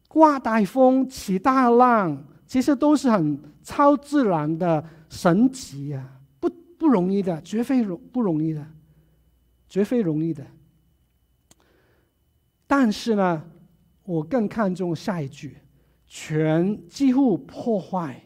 [0.09, 8.67] 刮大风、起大浪，其实都是很超自然的神奇啊，不不容易的，绝非容不容易的，
[9.69, 10.47] 绝非容易的。
[12.67, 13.43] 但是呢，
[14.05, 15.57] 我更看重下一句。
[16.11, 18.25] 全几乎破坏，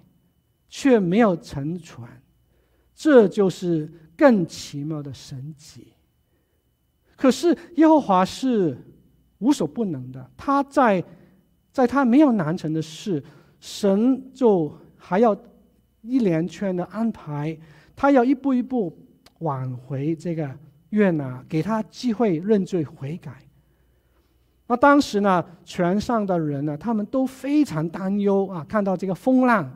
[0.69, 2.21] 却没有沉船，
[3.03, 5.93] 这就是更奇妙的神迹。
[7.17, 8.79] 可是耶和华是
[9.38, 11.03] 无所不能的，他在
[11.73, 13.21] 在他没有难成的事，
[13.59, 15.37] 神就还要
[16.03, 17.59] 一连串的安排，
[17.97, 18.97] 他要一步一步
[19.41, 20.49] 挽回这个
[20.91, 23.33] 约拿，给他机会认罪悔改。
[24.69, 29.69] 那当时呢，船上的人呢，他们都非常担忧啊，看到这个风浪。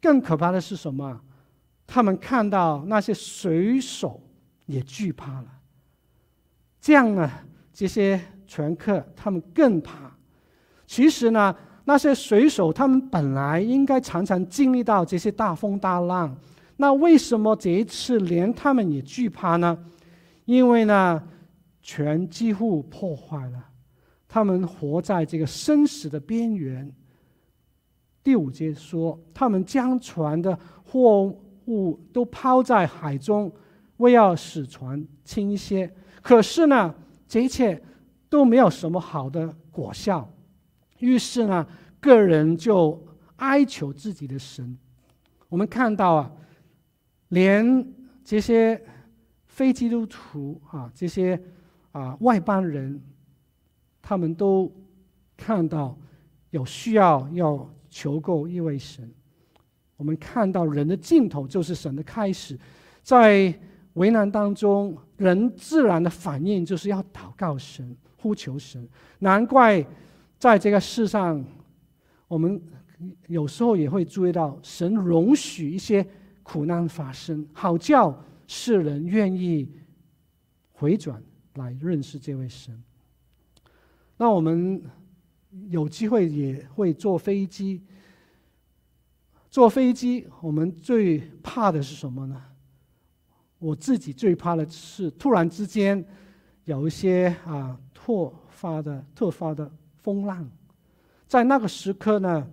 [0.00, 1.20] 更可怕的是什么？
[1.86, 4.22] 他们看到那些水手
[4.66, 5.46] 也惧怕了。
[6.80, 7.30] 这样呢，
[7.72, 10.10] 这些船客他们更怕。
[10.86, 16.34] 其实呢，那些水手他们本来应该常常经历到这些大风大浪，
[16.76, 19.76] 那为什么这一次连他们也惧怕呢？
[20.46, 21.22] 因为呢，
[21.82, 23.64] 全几乎破坏了，
[24.26, 26.90] 他们活在这个生死的边缘。
[28.22, 31.22] 第五节说，他们将船的货
[31.66, 33.52] 物都抛在海中，
[33.98, 35.92] 为要使船轻一些。
[36.22, 36.94] 可是呢，
[37.26, 37.82] 这一切
[38.28, 40.30] 都没有什么好的果效。
[40.98, 41.66] 于是呢，
[42.00, 43.02] 个人就
[43.36, 44.76] 哀求自己的神。
[45.48, 46.32] 我们看到啊，
[47.28, 47.86] 连
[48.24, 48.82] 这些
[49.46, 51.40] 非基督徒啊，这些。
[51.92, 53.02] 啊，外邦人，
[54.00, 54.72] 他们都
[55.36, 55.98] 看到
[56.50, 59.06] 有需要要求告一位神。
[59.98, 62.58] 我们看到人的尽头就是神的开始，
[63.02, 63.52] 在
[63.92, 68.88] 为难当中，人自然的反应就是要祷告神、呼求神。
[69.18, 69.84] 难怪
[70.38, 71.44] 在这个世上，
[72.28, 72.58] 我们
[73.26, 76.06] 有时候也会注意到，神容许一些
[76.42, 79.68] 苦难发生，好叫世人愿意
[80.72, 81.22] 回转。
[81.54, 82.80] 来认识这位神。
[84.16, 84.80] 那我们
[85.68, 87.82] 有机会也会坐飞机。
[89.50, 92.42] 坐飞机，我们最怕的是什么呢？
[93.58, 96.04] 我自己最怕的是突然之间
[96.64, 99.70] 有一些啊突发的突发的
[100.02, 100.50] 风浪，
[101.26, 102.48] 在那个时刻呢，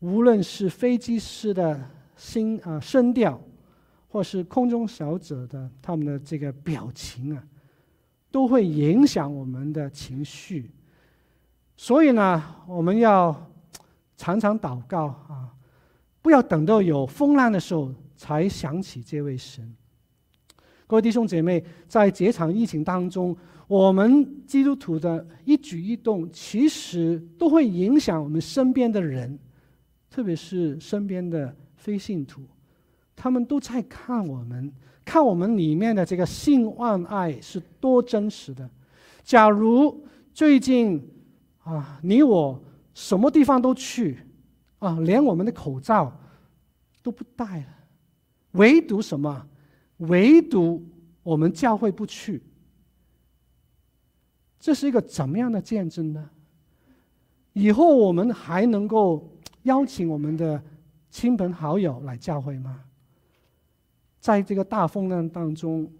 [0.00, 3.40] 无论是飞机师的心啊声调。
[4.08, 7.44] 或是空中小者的他们的这个表情啊，
[8.30, 10.70] 都会影响我们的情绪。
[11.76, 13.34] 所以呢，我们要
[14.16, 15.52] 常常祷告啊，
[16.22, 19.74] 不要等到有风浪的时候才想起这位神。
[20.86, 29.38] 各位弟兄姐妹，在这场疫情当中，我们基督徒的一举一动，其实都会影响我们身边的人，
[30.08, 32.42] 特别是身边的非信徒。
[33.14, 34.72] 他们都在看我们，
[35.04, 38.68] 看我们里面的这个信望爱是多真实的。
[39.24, 41.02] 假如最近
[41.66, 42.62] 啊，你我
[42.94, 44.18] 什么地方都去
[44.78, 46.16] 啊，连我们的口罩
[47.02, 47.66] 都不戴了，
[48.52, 49.46] 唯独什么？
[49.98, 50.86] 唯独
[51.22, 52.40] 我们教会不去。
[54.60, 56.30] 这是一个怎么样的见证呢？
[57.52, 59.28] 以后我们还能够
[59.62, 60.62] 邀请我们的
[61.10, 62.84] 亲朋好友来教会吗？
[64.20, 65.90] 在这个大风浪当中，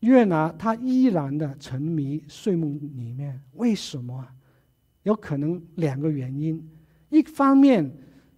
[0.00, 4.26] 越拿他依然的沉迷睡梦里面，为什么？
[5.04, 6.62] 有可能两个原因，
[7.10, 7.90] 一方面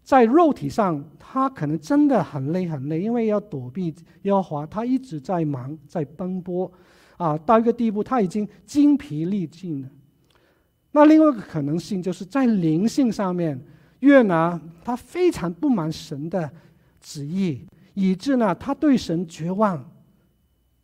[0.03, 6.71] 在肉体上，他可能真的很累很累，因为要躲避耶和华，他一直在忙在奔波，
[7.17, 9.89] 啊，到一个地步他已经精疲力尽了。
[10.93, 13.59] 那另外一个可能性就是在灵性上面，
[14.01, 16.51] 越拿他非常不满神的
[17.01, 17.67] 旨意。
[17.95, 19.85] 以致呢，他对神绝望，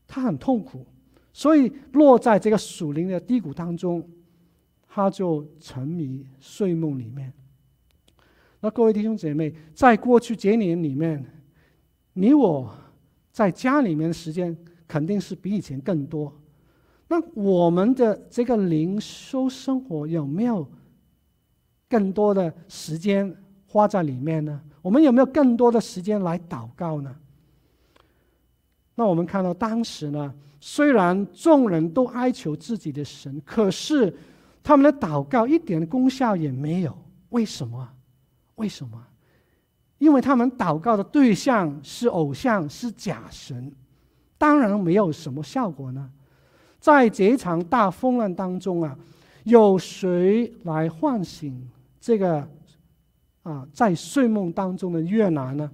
[0.06, 0.86] 他很痛苦，
[1.32, 4.06] 所以落在这个属灵的低谷当中，
[4.86, 7.32] 他就沉迷睡梦里面。
[8.60, 11.24] 那各位弟兄姐妹，在过去几年里面，
[12.12, 12.74] 你我
[13.30, 16.32] 在家里面的时间肯定是比以前更多。
[17.08, 20.66] 那我们的这个灵修生活有没有
[21.88, 23.36] 更多的时间
[23.66, 24.60] 花在里面呢？
[24.80, 27.14] 我们有没有更多的时间来祷告呢？
[28.94, 34.14] 那我们看到当时呢，虽然众人都哀求自己的神，可是
[34.62, 36.96] 他们的祷告一点功效也没有。
[37.30, 37.88] 为什么？
[38.56, 39.02] 为什么？
[39.98, 43.72] 因为他们祷告的对象是偶像，是假神，
[44.38, 46.10] 当然没有什么效果呢。
[46.78, 48.96] 在这一场大风浪当中啊，
[49.44, 51.68] 有谁来唤醒
[52.00, 52.46] 这个？
[53.42, 55.70] 啊，在睡梦当中的越南呢，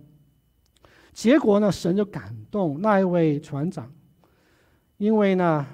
[1.13, 3.91] 结果呢，神就感动那一位船长，
[4.97, 5.67] 因为呢，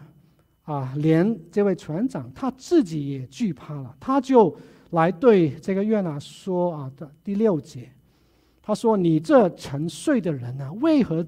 [0.63, 4.57] 啊，连这位船长他自己也惧怕了，他就
[4.91, 7.91] 来对这个约拿说啊的第六节，
[8.63, 11.25] 他说：“你这沉睡的人呢，为何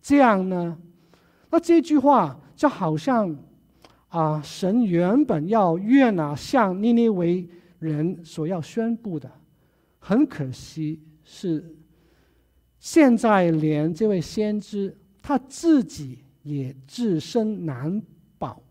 [0.00, 0.76] 这样呢？”
[1.50, 3.36] 那这句话就好像
[4.08, 7.48] 啊，神原本要约拿向尼尼微
[7.78, 9.30] 人所要宣布的。
[9.98, 11.74] 很可惜，是
[12.86, 18.00] 现在连这位先知他自己也自身难
[18.38, 18.62] 保，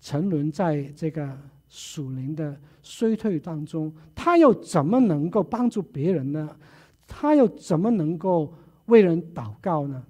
[0.00, 1.36] 沉沦在这个
[1.68, 6.48] 属灵的衰退当中，他又怎么能够帮助别人呢？
[7.08, 8.54] 他又怎么能够
[8.86, 10.00] 为人祷告呢？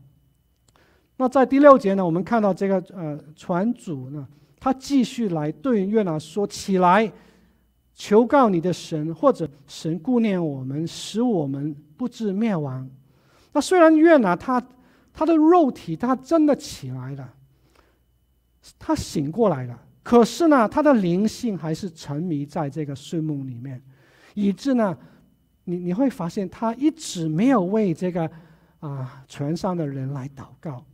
[1.16, 4.28] 那在第六节呢，我们看到这个呃船主呢，
[4.60, 7.10] 他继续来对约拿说：“起来。”
[7.96, 12.86] 求告你的神，或者神顾念我们，使我们不致灭亡。
[13.54, 14.62] 那虽然约拿他
[15.12, 17.34] 他的肉体他真的起来了，
[18.78, 23.80] 他醒过来了，可是呢，他的灵性还是沉迷在这个睡梦里面，
[24.34, 24.98] 以致呢，
[25.64, 28.28] 你你会发现他一直没有为这个
[28.80, 30.84] 啊船上的人来祷告，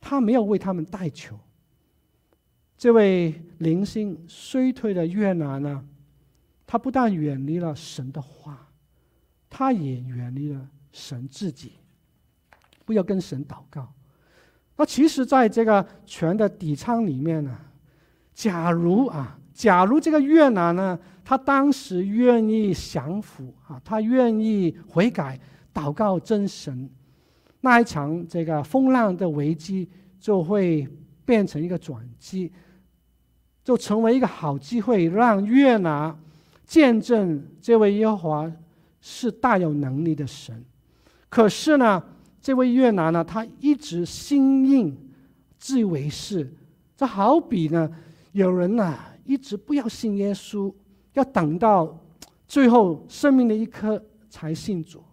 [0.00, 1.36] 他没有为他们代求。
[2.76, 5.84] 这位灵性衰退的约拿呢，
[6.64, 8.68] 他不但远离了神的话，
[9.56, 11.74] 他也远离了神自己，
[12.84, 13.88] 不要跟神祷告。
[14.74, 17.56] 那其实，在这个船的底舱里面呢，
[18.32, 25.38] 假如啊，假如这个越南呢，他当时愿意降服啊，他愿意悔改、
[25.72, 26.90] 祷告真神，
[27.60, 29.88] 那一场这个风浪的危机
[30.18, 30.88] 就会
[31.24, 32.52] 变成一个转机。
[33.62, 36.18] 就成为一个好机会，让越南
[36.66, 38.52] 见证这位耶和华
[39.06, 40.64] 是大有能力的神。
[41.28, 42.02] 可是呢，
[42.40, 44.96] 这位越南呢，他一直心硬、
[45.58, 46.50] 自以为是。
[46.96, 47.90] 这好比呢，
[48.32, 50.72] 有人呢一直不要信耶稣，
[51.12, 52.00] 要等到
[52.48, 55.04] 最后生命的一刻才信主，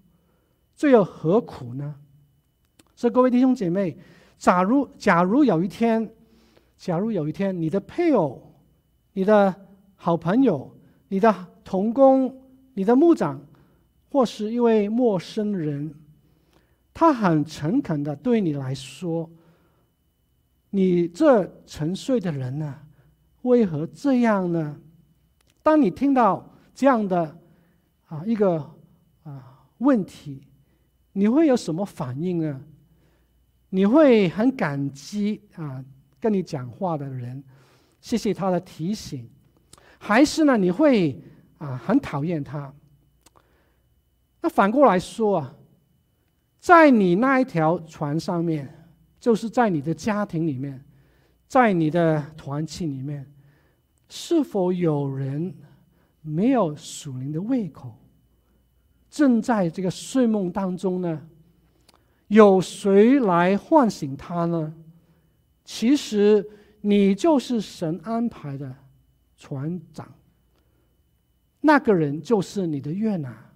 [0.73, 1.95] 这又何苦呢？
[2.95, 3.97] 所以各位弟兄姐妹，
[4.37, 6.09] 假如假如有一天，
[6.77, 8.41] 假如有一天，你的配偶、
[9.11, 9.53] 你的
[9.95, 10.73] 好朋友、
[11.09, 11.35] 你的
[11.65, 12.41] 同工、
[12.75, 13.41] 你的牧长，
[14.11, 15.95] 或是一位陌生人，
[16.93, 19.29] 他很诚恳的对你来说
[20.69, 22.75] ：“你这沉睡的人呢，
[23.43, 24.77] 为何这样呢？”
[25.63, 27.37] 当你听到这样的
[28.07, 28.57] 啊一个
[29.23, 30.41] 啊问题，
[31.13, 32.61] 你会有什么反应呢？
[33.69, 35.83] 你会很感激啊。
[36.19, 37.43] 跟你讲话的人，
[37.99, 39.27] 谢谢他的提醒，
[39.97, 40.55] 还是呢？
[40.55, 41.19] 你会
[41.57, 42.71] 啊很讨厌他？
[44.41, 45.55] 那反过来说啊，
[46.59, 48.67] 在你那一条船上面，
[49.19, 50.83] 就是在你的家庭里面，
[51.47, 53.25] 在你的团契里面，
[54.09, 55.53] 是否有人
[56.21, 57.95] 没有属灵的胃口，
[59.09, 61.21] 正在这个睡梦当中呢？
[62.27, 64.73] 有谁来唤醒他呢？
[65.63, 66.43] 其实
[66.81, 68.75] 你就是神安排的
[69.37, 70.11] 船长，
[71.59, 73.50] 那个人就是你的约拿。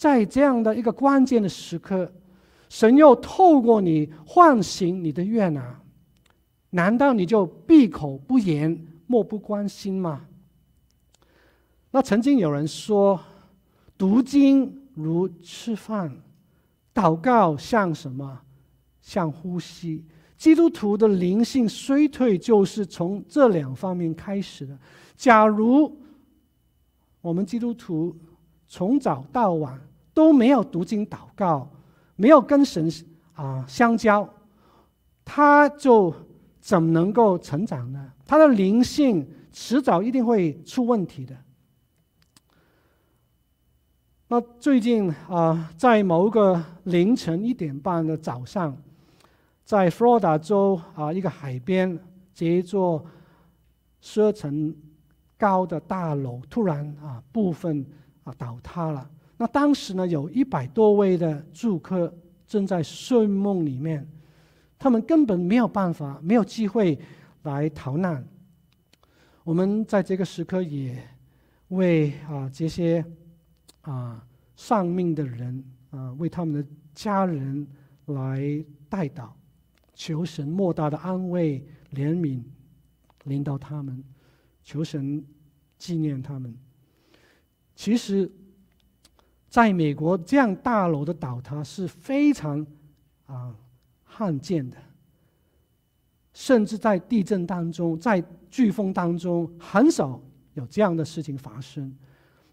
[0.00, 2.10] 在这样的一个关键的时刻，
[2.70, 5.78] 神又透过你唤醒你的约拿，
[6.70, 10.24] 难道你就闭口不言、漠不关心吗？
[11.90, 13.20] 那曾经有人说，
[13.98, 16.10] 读经如吃饭。
[16.94, 18.40] 祷告像什么？
[19.02, 20.02] 像呼吸。
[20.38, 24.78] 基督徒的灵性衰退就是从这两方面开始的。
[25.14, 25.94] 假如
[27.20, 28.16] 我们基督徒
[28.66, 29.78] 从早到晚
[30.20, 31.66] 都没有读经祷告，
[32.14, 32.86] 没有跟神
[33.32, 34.28] 啊相交，
[35.24, 36.14] 他就
[36.60, 38.12] 怎么能够成长呢？
[38.26, 41.34] 他的灵性迟早一定会出问题的。
[44.28, 48.76] 那最近啊，在某个凌晨一点半的早上，
[49.64, 51.98] 在佛罗里达州啊一个海边，
[52.34, 53.02] 这一座
[54.02, 54.76] 十二层
[55.38, 57.86] 高的大楼突然啊部分
[58.24, 59.08] 啊倒塌了。
[59.40, 62.14] 那当时呢，有一百多位的住客
[62.46, 64.06] 正在睡梦里面，
[64.78, 66.98] 他们根本没有办法，没有机会
[67.44, 68.22] 来逃难。
[69.42, 71.02] 我们在这个时刻也
[71.68, 73.02] 为啊这些。
[73.82, 74.22] 啊，
[74.56, 77.66] 丧命的人啊，为他们的家人
[78.04, 79.30] 来代祷，
[79.94, 82.42] 求神莫大的安慰、怜悯，
[83.24, 84.04] 临到他们，
[84.62, 85.24] 求神
[85.78, 86.54] 纪念他们。
[87.74, 88.30] 其实，
[89.50, 92.64] 在美国这样大楼的倒塌是非常
[93.26, 93.52] 啊
[94.04, 94.76] 罕见的，
[96.32, 100.20] 甚至在地震当中、在飓风当中，很少
[100.54, 101.92] 有这样的事情发生。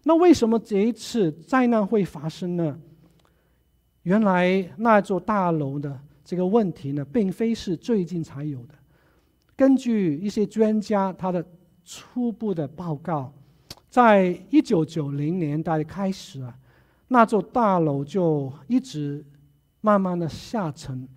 [0.02, 2.78] 那为什么这一次灾难会发生呢？
[4.02, 8.74] 原来那座大楼的这个问题呢，并非是最近才有的。
[9.54, 11.44] 根据一些专家他的
[11.84, 13.32] 初步的报告，
[13.88, 16.56] 在一九九零年代开始啊，
[17.08, 19.24] 那座大楼就一直
[19.80, 21.08] 慢慢的下沉，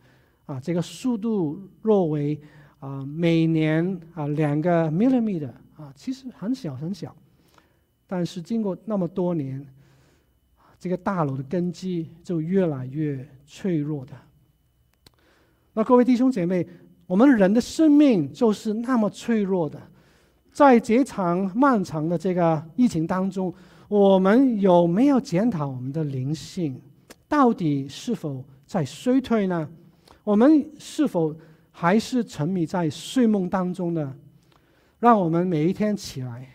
[0.46, 2.40] 啊，这个速度若为
[2.80, 7.16] 啊每年啊两个 millimeter 啊，其实很小很小。
[8.08, 9.66] 但是经过那么多年，
[10.80, 14.14] 这个大楼的根基就越来越脆弱的。
[15.74, 16.68] 那各位弟兄姐妹，
[17.08, 19.82] 我们人的生命就是那么脆弱的。
[20.52, 23.54] 在这场漫长的这个疫情当中，
[23.92, 26.82] 我们有没有检讨我们的灵性？
[27.28, 29.70] 到底是否在衰退呢？
[30.24, 31.36] 我们是否
[31.72, 34.16] 还是沉迷在睡梦当中呢？
[34.98, 36.48] 让我们每一天起来。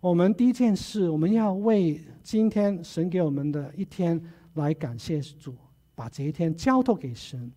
[0.00, 4.18] 我们第一件事，我们要为今天神给我们的一天
[4.54, 5.54] 来感谢主，
[5.94, 7.52] 把这一天交托给神。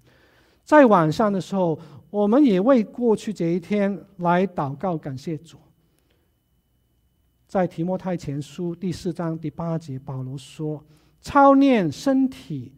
[0.66, 1.80] 在晚上的时候，
[2.10, 5.58] 我们也为过去这一天来祷告感谢主。
[7.52, 10.82] 在提摩太前书第四章第八节，保罗说
[11.20, 12.72] ：“操练身体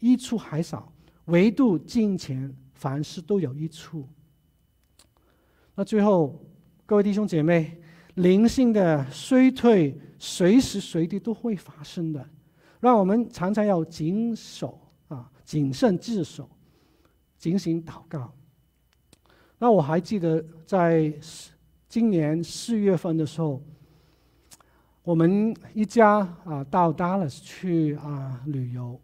[0.00, 0.92] 益处还少，
[1.26, 4.04] 唯独敬虔，凡事都有益处。”
[5.76, 6.44] 那最后，
[6.84, 7.80] 各位弟兄姐妹。
[8.16, 12.28] 灵性的衰退随时随地都会发生的，
[12.80, 16.50] 让我们常常要谨守啊，谨慎自守，
[17.38, 18.34] 警醒祷告。
[19.58, 21.14] 那我还记得在
[21.88, 23.62] 今年四月份的时候，
[25.02, 29.00] 我们一家啊到 Dallas 去啊旅游，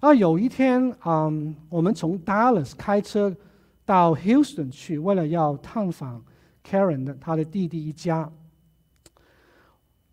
[0.00, 1.30] 啊有一天啊，
[1.68, 3.36] 我们从 Dallas 开车
[3.84, 6.24] 到 Houston 去，为了要探访。
[6.68, 8.30] Karen 的他的弟弟一家，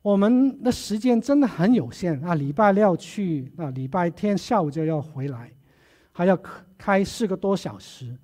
[0.02, 2.34] 我们的时间真的很有限啊！
[2.34, 5.52] 礼拜六去，啊，礼拜天下午就要回来，
[6.14, 6.40] 还要
[6.78, 8.16] 开四个多小时。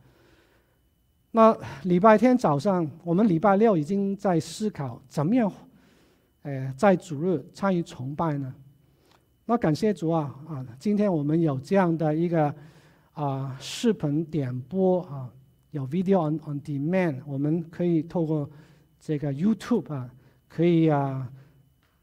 [1.32, 5.52] 那礼拜天早上，我们礼拜六已经在思考怎么样，
[6.44, 8.54] 呃，在主日参与崇拜呢？
[9.46, 10.66] 那感谢主啊啊！
[10.80, 12.54] 今天我们有这样的一个
[13.14, 15.30] 啊视频点播啊。
[15.72, 18.50] 有 video on on demand，我们可以透过
[19.00, 20.10] 这个 YouTube 啊，
[20.50, 21.30] 可以啊，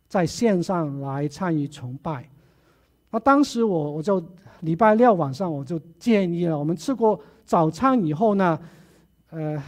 [0.08, 2.26] 在线上来参与崇拜。
[3.10, 4.24] 那当时我我就
[4.60, 8.58] 礼拜六晚上我就建议了，我们吃过早餐以后呢，
[9.30, 9.62] 呃，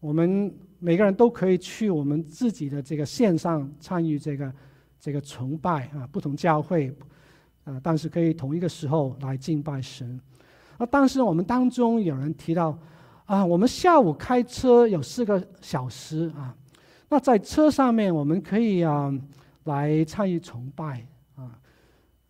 [0.00, 4.52] 我们每个人都可以去我们自己的这个线上参与这个
[4.98, 6.94] 这个崇拜啊，不同教会
[7.64, 10.20] 啊，但是可以同一个时候来敬拜神。
[10.78, 12.78] 那当时我们当中有人提到。
[13.28, 16.56] 啊，我们下午开车有四个小时啊，
[17.10, 19.12] 那在车上面我们可以啊
[19.64, 21.06] 来参与崇拜
[21.36, 21.60] 啊，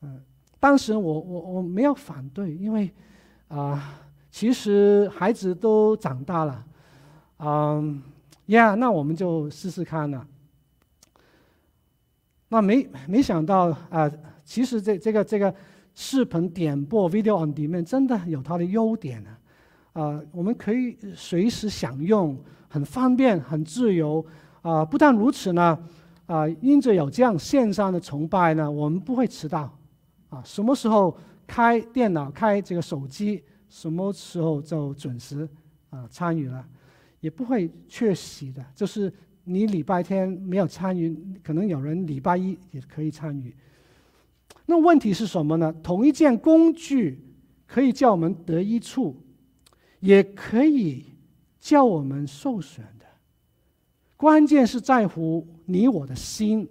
[0.01, 0.21] 嗯，
[0.59, 2.93] 当时我我我没有反对，因为
[3.47, 3.95] 啊，
[4.29, 6.67] 其实孩子都长大了，
[7.39, 8.03] 嗯，
[8.49, 10.27] 呀，那我们就试试看呢。
[12.49, 14.11] 那没没想到啊，
[14.45, 15.55] 其实这这个这个
[15.95, 19.31] 视频点播 video on demand 真的有它的优点呢。
[19.93, 22.39] 啊，我们可以随时享用，
[22.69, 24.25] 很方便，很自由。
[24.63, 25.79] 啊，不但如此呢，
[26.27, 29.77] 啊，因着有这样线上的崇拜呢，我们不会迟到。
[30.31, 35.49] 啊，什么时候开电脑、开这个手机，什么时候就准时
[35.91, 36.65] 啊参与了，
[37.21, 38.65] 也不会缺席的。
[38.75, 39.13] 就是
[39.45, 43.55] 你礼拜天没有参与，可能有人礼拜一也可以参与。
[44.67, 45.75] 那问题是什么呢？
[45.83, 47.19] 同一件工具
[47.67, 49.17] 可以叫我们得益处，
[50.01, 51.05] 也可以
[51.59, 53.07] 叫我们受损的。
[54.17, 56.69] 关键是在乎你我的心。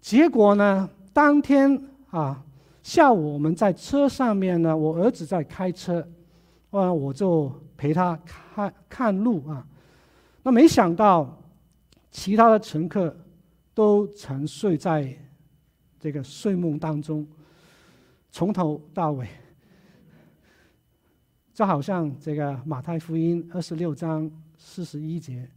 [0.00, 1.88] 结果呢，当天。
[2.10, 2.44] 啊，
[2.82, 6.06] 下午我们在车上面呢，我儿子在开车，
[6.68, 7.50] 啊，我就
[7.82, 9.66] 陪他看看路啊。
[10.44, 11.36] 那没想到，
[12.12, 13.16] 其他的乘客
[13.74, 15.12] 都沉睡在
[15.98, 17.26] 这个睡梦当中，
[18.30, 19.26] 从头到尾，
[21.52, 25.50] 就好像这个马太福音二十六章四十一节，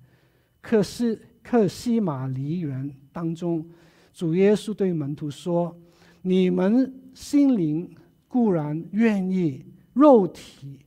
[0.61, 3.63] 克西克西马尼园当中，
[4.11, 5.77] 主耶稣对门徒说。
[6.23, 7.95] 你们心灵
[8.27, 9.63] 固然愿意，
[9.93, 10.79] 肉体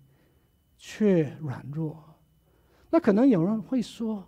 [0.78, 2.02] 却软弱。
[2.88, 4.26] 那可能有人会说：“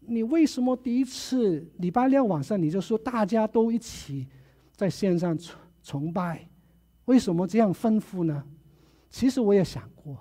[0.00, 4.26] 你为什么第一次礼拜六晚上你就说大家都一起
[4.74, 6.46] 在线上崇崇拜？
[7.06, 8.44] 为什么这样吩咐呢？”
[9.08, 10.18] 其实我也想过，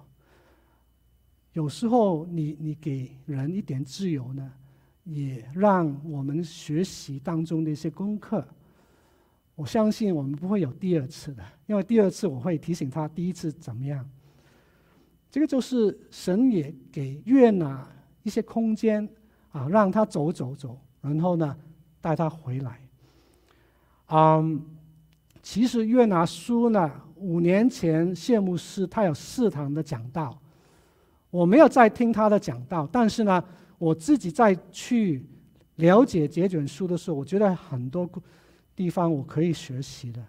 [1.51, 4.49] 有时候你你给人一点自由呢，
[5.03, 8.47] 也让我们学习当中的一些功课。
[9.55, 14.07] 我相信我们不会有第二次的，因为第二次我会提醒他第一次怎么样。
[15.35, 17.85] 这个就是神也给约拿
[18.23, 19.05] 一些空间
[19.51, 21.53] 啊，让他走走走，然后呢
[21.99, 22.79] 带他回来。
[24.07, 24.63] 嗯，
[25.43, 30.39] 其实约拿书呢，五年前谢牧师他有四堂的讲道，
[31.29, 33.43] 我没有再听他的讲道，但是呢，
[33.77, 35.21] 我自己再去
[35.75, 38.09] 了解这卷书的时候，我觉得很多。
[38.73, 40.23] 地方我可以学习的。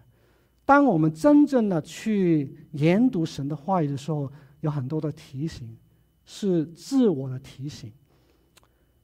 [0.64, 4.28] 当我们真正的去研读神的话语的时候，
[4.61, 5.76] 有很多的提醒，
[6.24, 7.92] 是自我的提醒。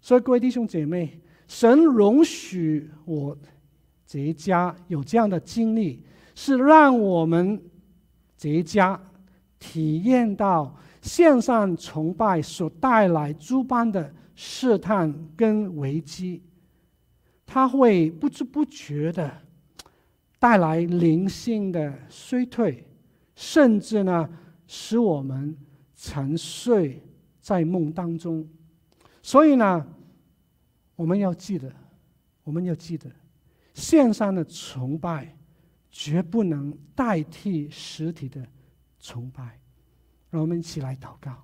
[0.01, 3.37] 所以各位弟兄姐妹，神容许我
[4.07, 6.03] 这一家有这样的经历，
[6.35, 7.63] 是让我们
[8.37, 9.01] 这一家
[9.59, 16.43] 体验到线上崇拜所带来诸般的试探跟危机。
[17.47, 19.31] 它会不知不觉的
[20.39, 22.85] 带来灵性的衰退，
[23.37, 24.29] 甚至呢，
[24.75, 25.55] 使我们
[25.95, 26.99] 沉睡
[27.43, 28.49] 在梦当中。
[29.21, 29.87] 所以呢，
[30.97, 31.71] 我们要记得，
[32.43, 33.11] 我们要记得，
[33.75, 35.37] 线上的崇拜
[35.91, 38.43] 绝不能代替实体的
[38.99, 39.61] 崇拜。
[40.31, 41.37] 让我们一起来祷告。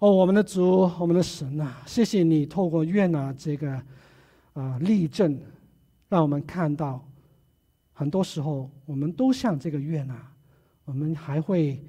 [0.00, 3.80] 哦，我们的主，我们的神啊，谢谢你透过约拿这个。
[4.54, 5.38] 啊，例证，
[6.08, 7.06] 让我们看到，
[7.92, 10.32] 很多时候我们都像这个约拿，
[10.86, 11.84] 我们还会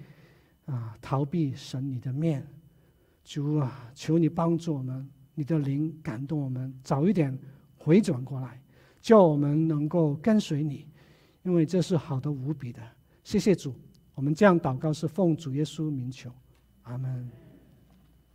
[0.65, 2.45] 啊逃避神你的面。
[3.23, 7.37] 主啊，求你帮助我们，你的灵感动我们，早一点
[7.77, 8.61] 回转过来，
[9.01, 10.87] 叫我们能够跟随你，
[11.43, 12.81] 因为这是好的无比的。
[13.23, 13.75] 谢谢主，
[14.15, 16.31] 我们这样祷告是奉主耶稣名求，
[16.83, 17.46] 阿门。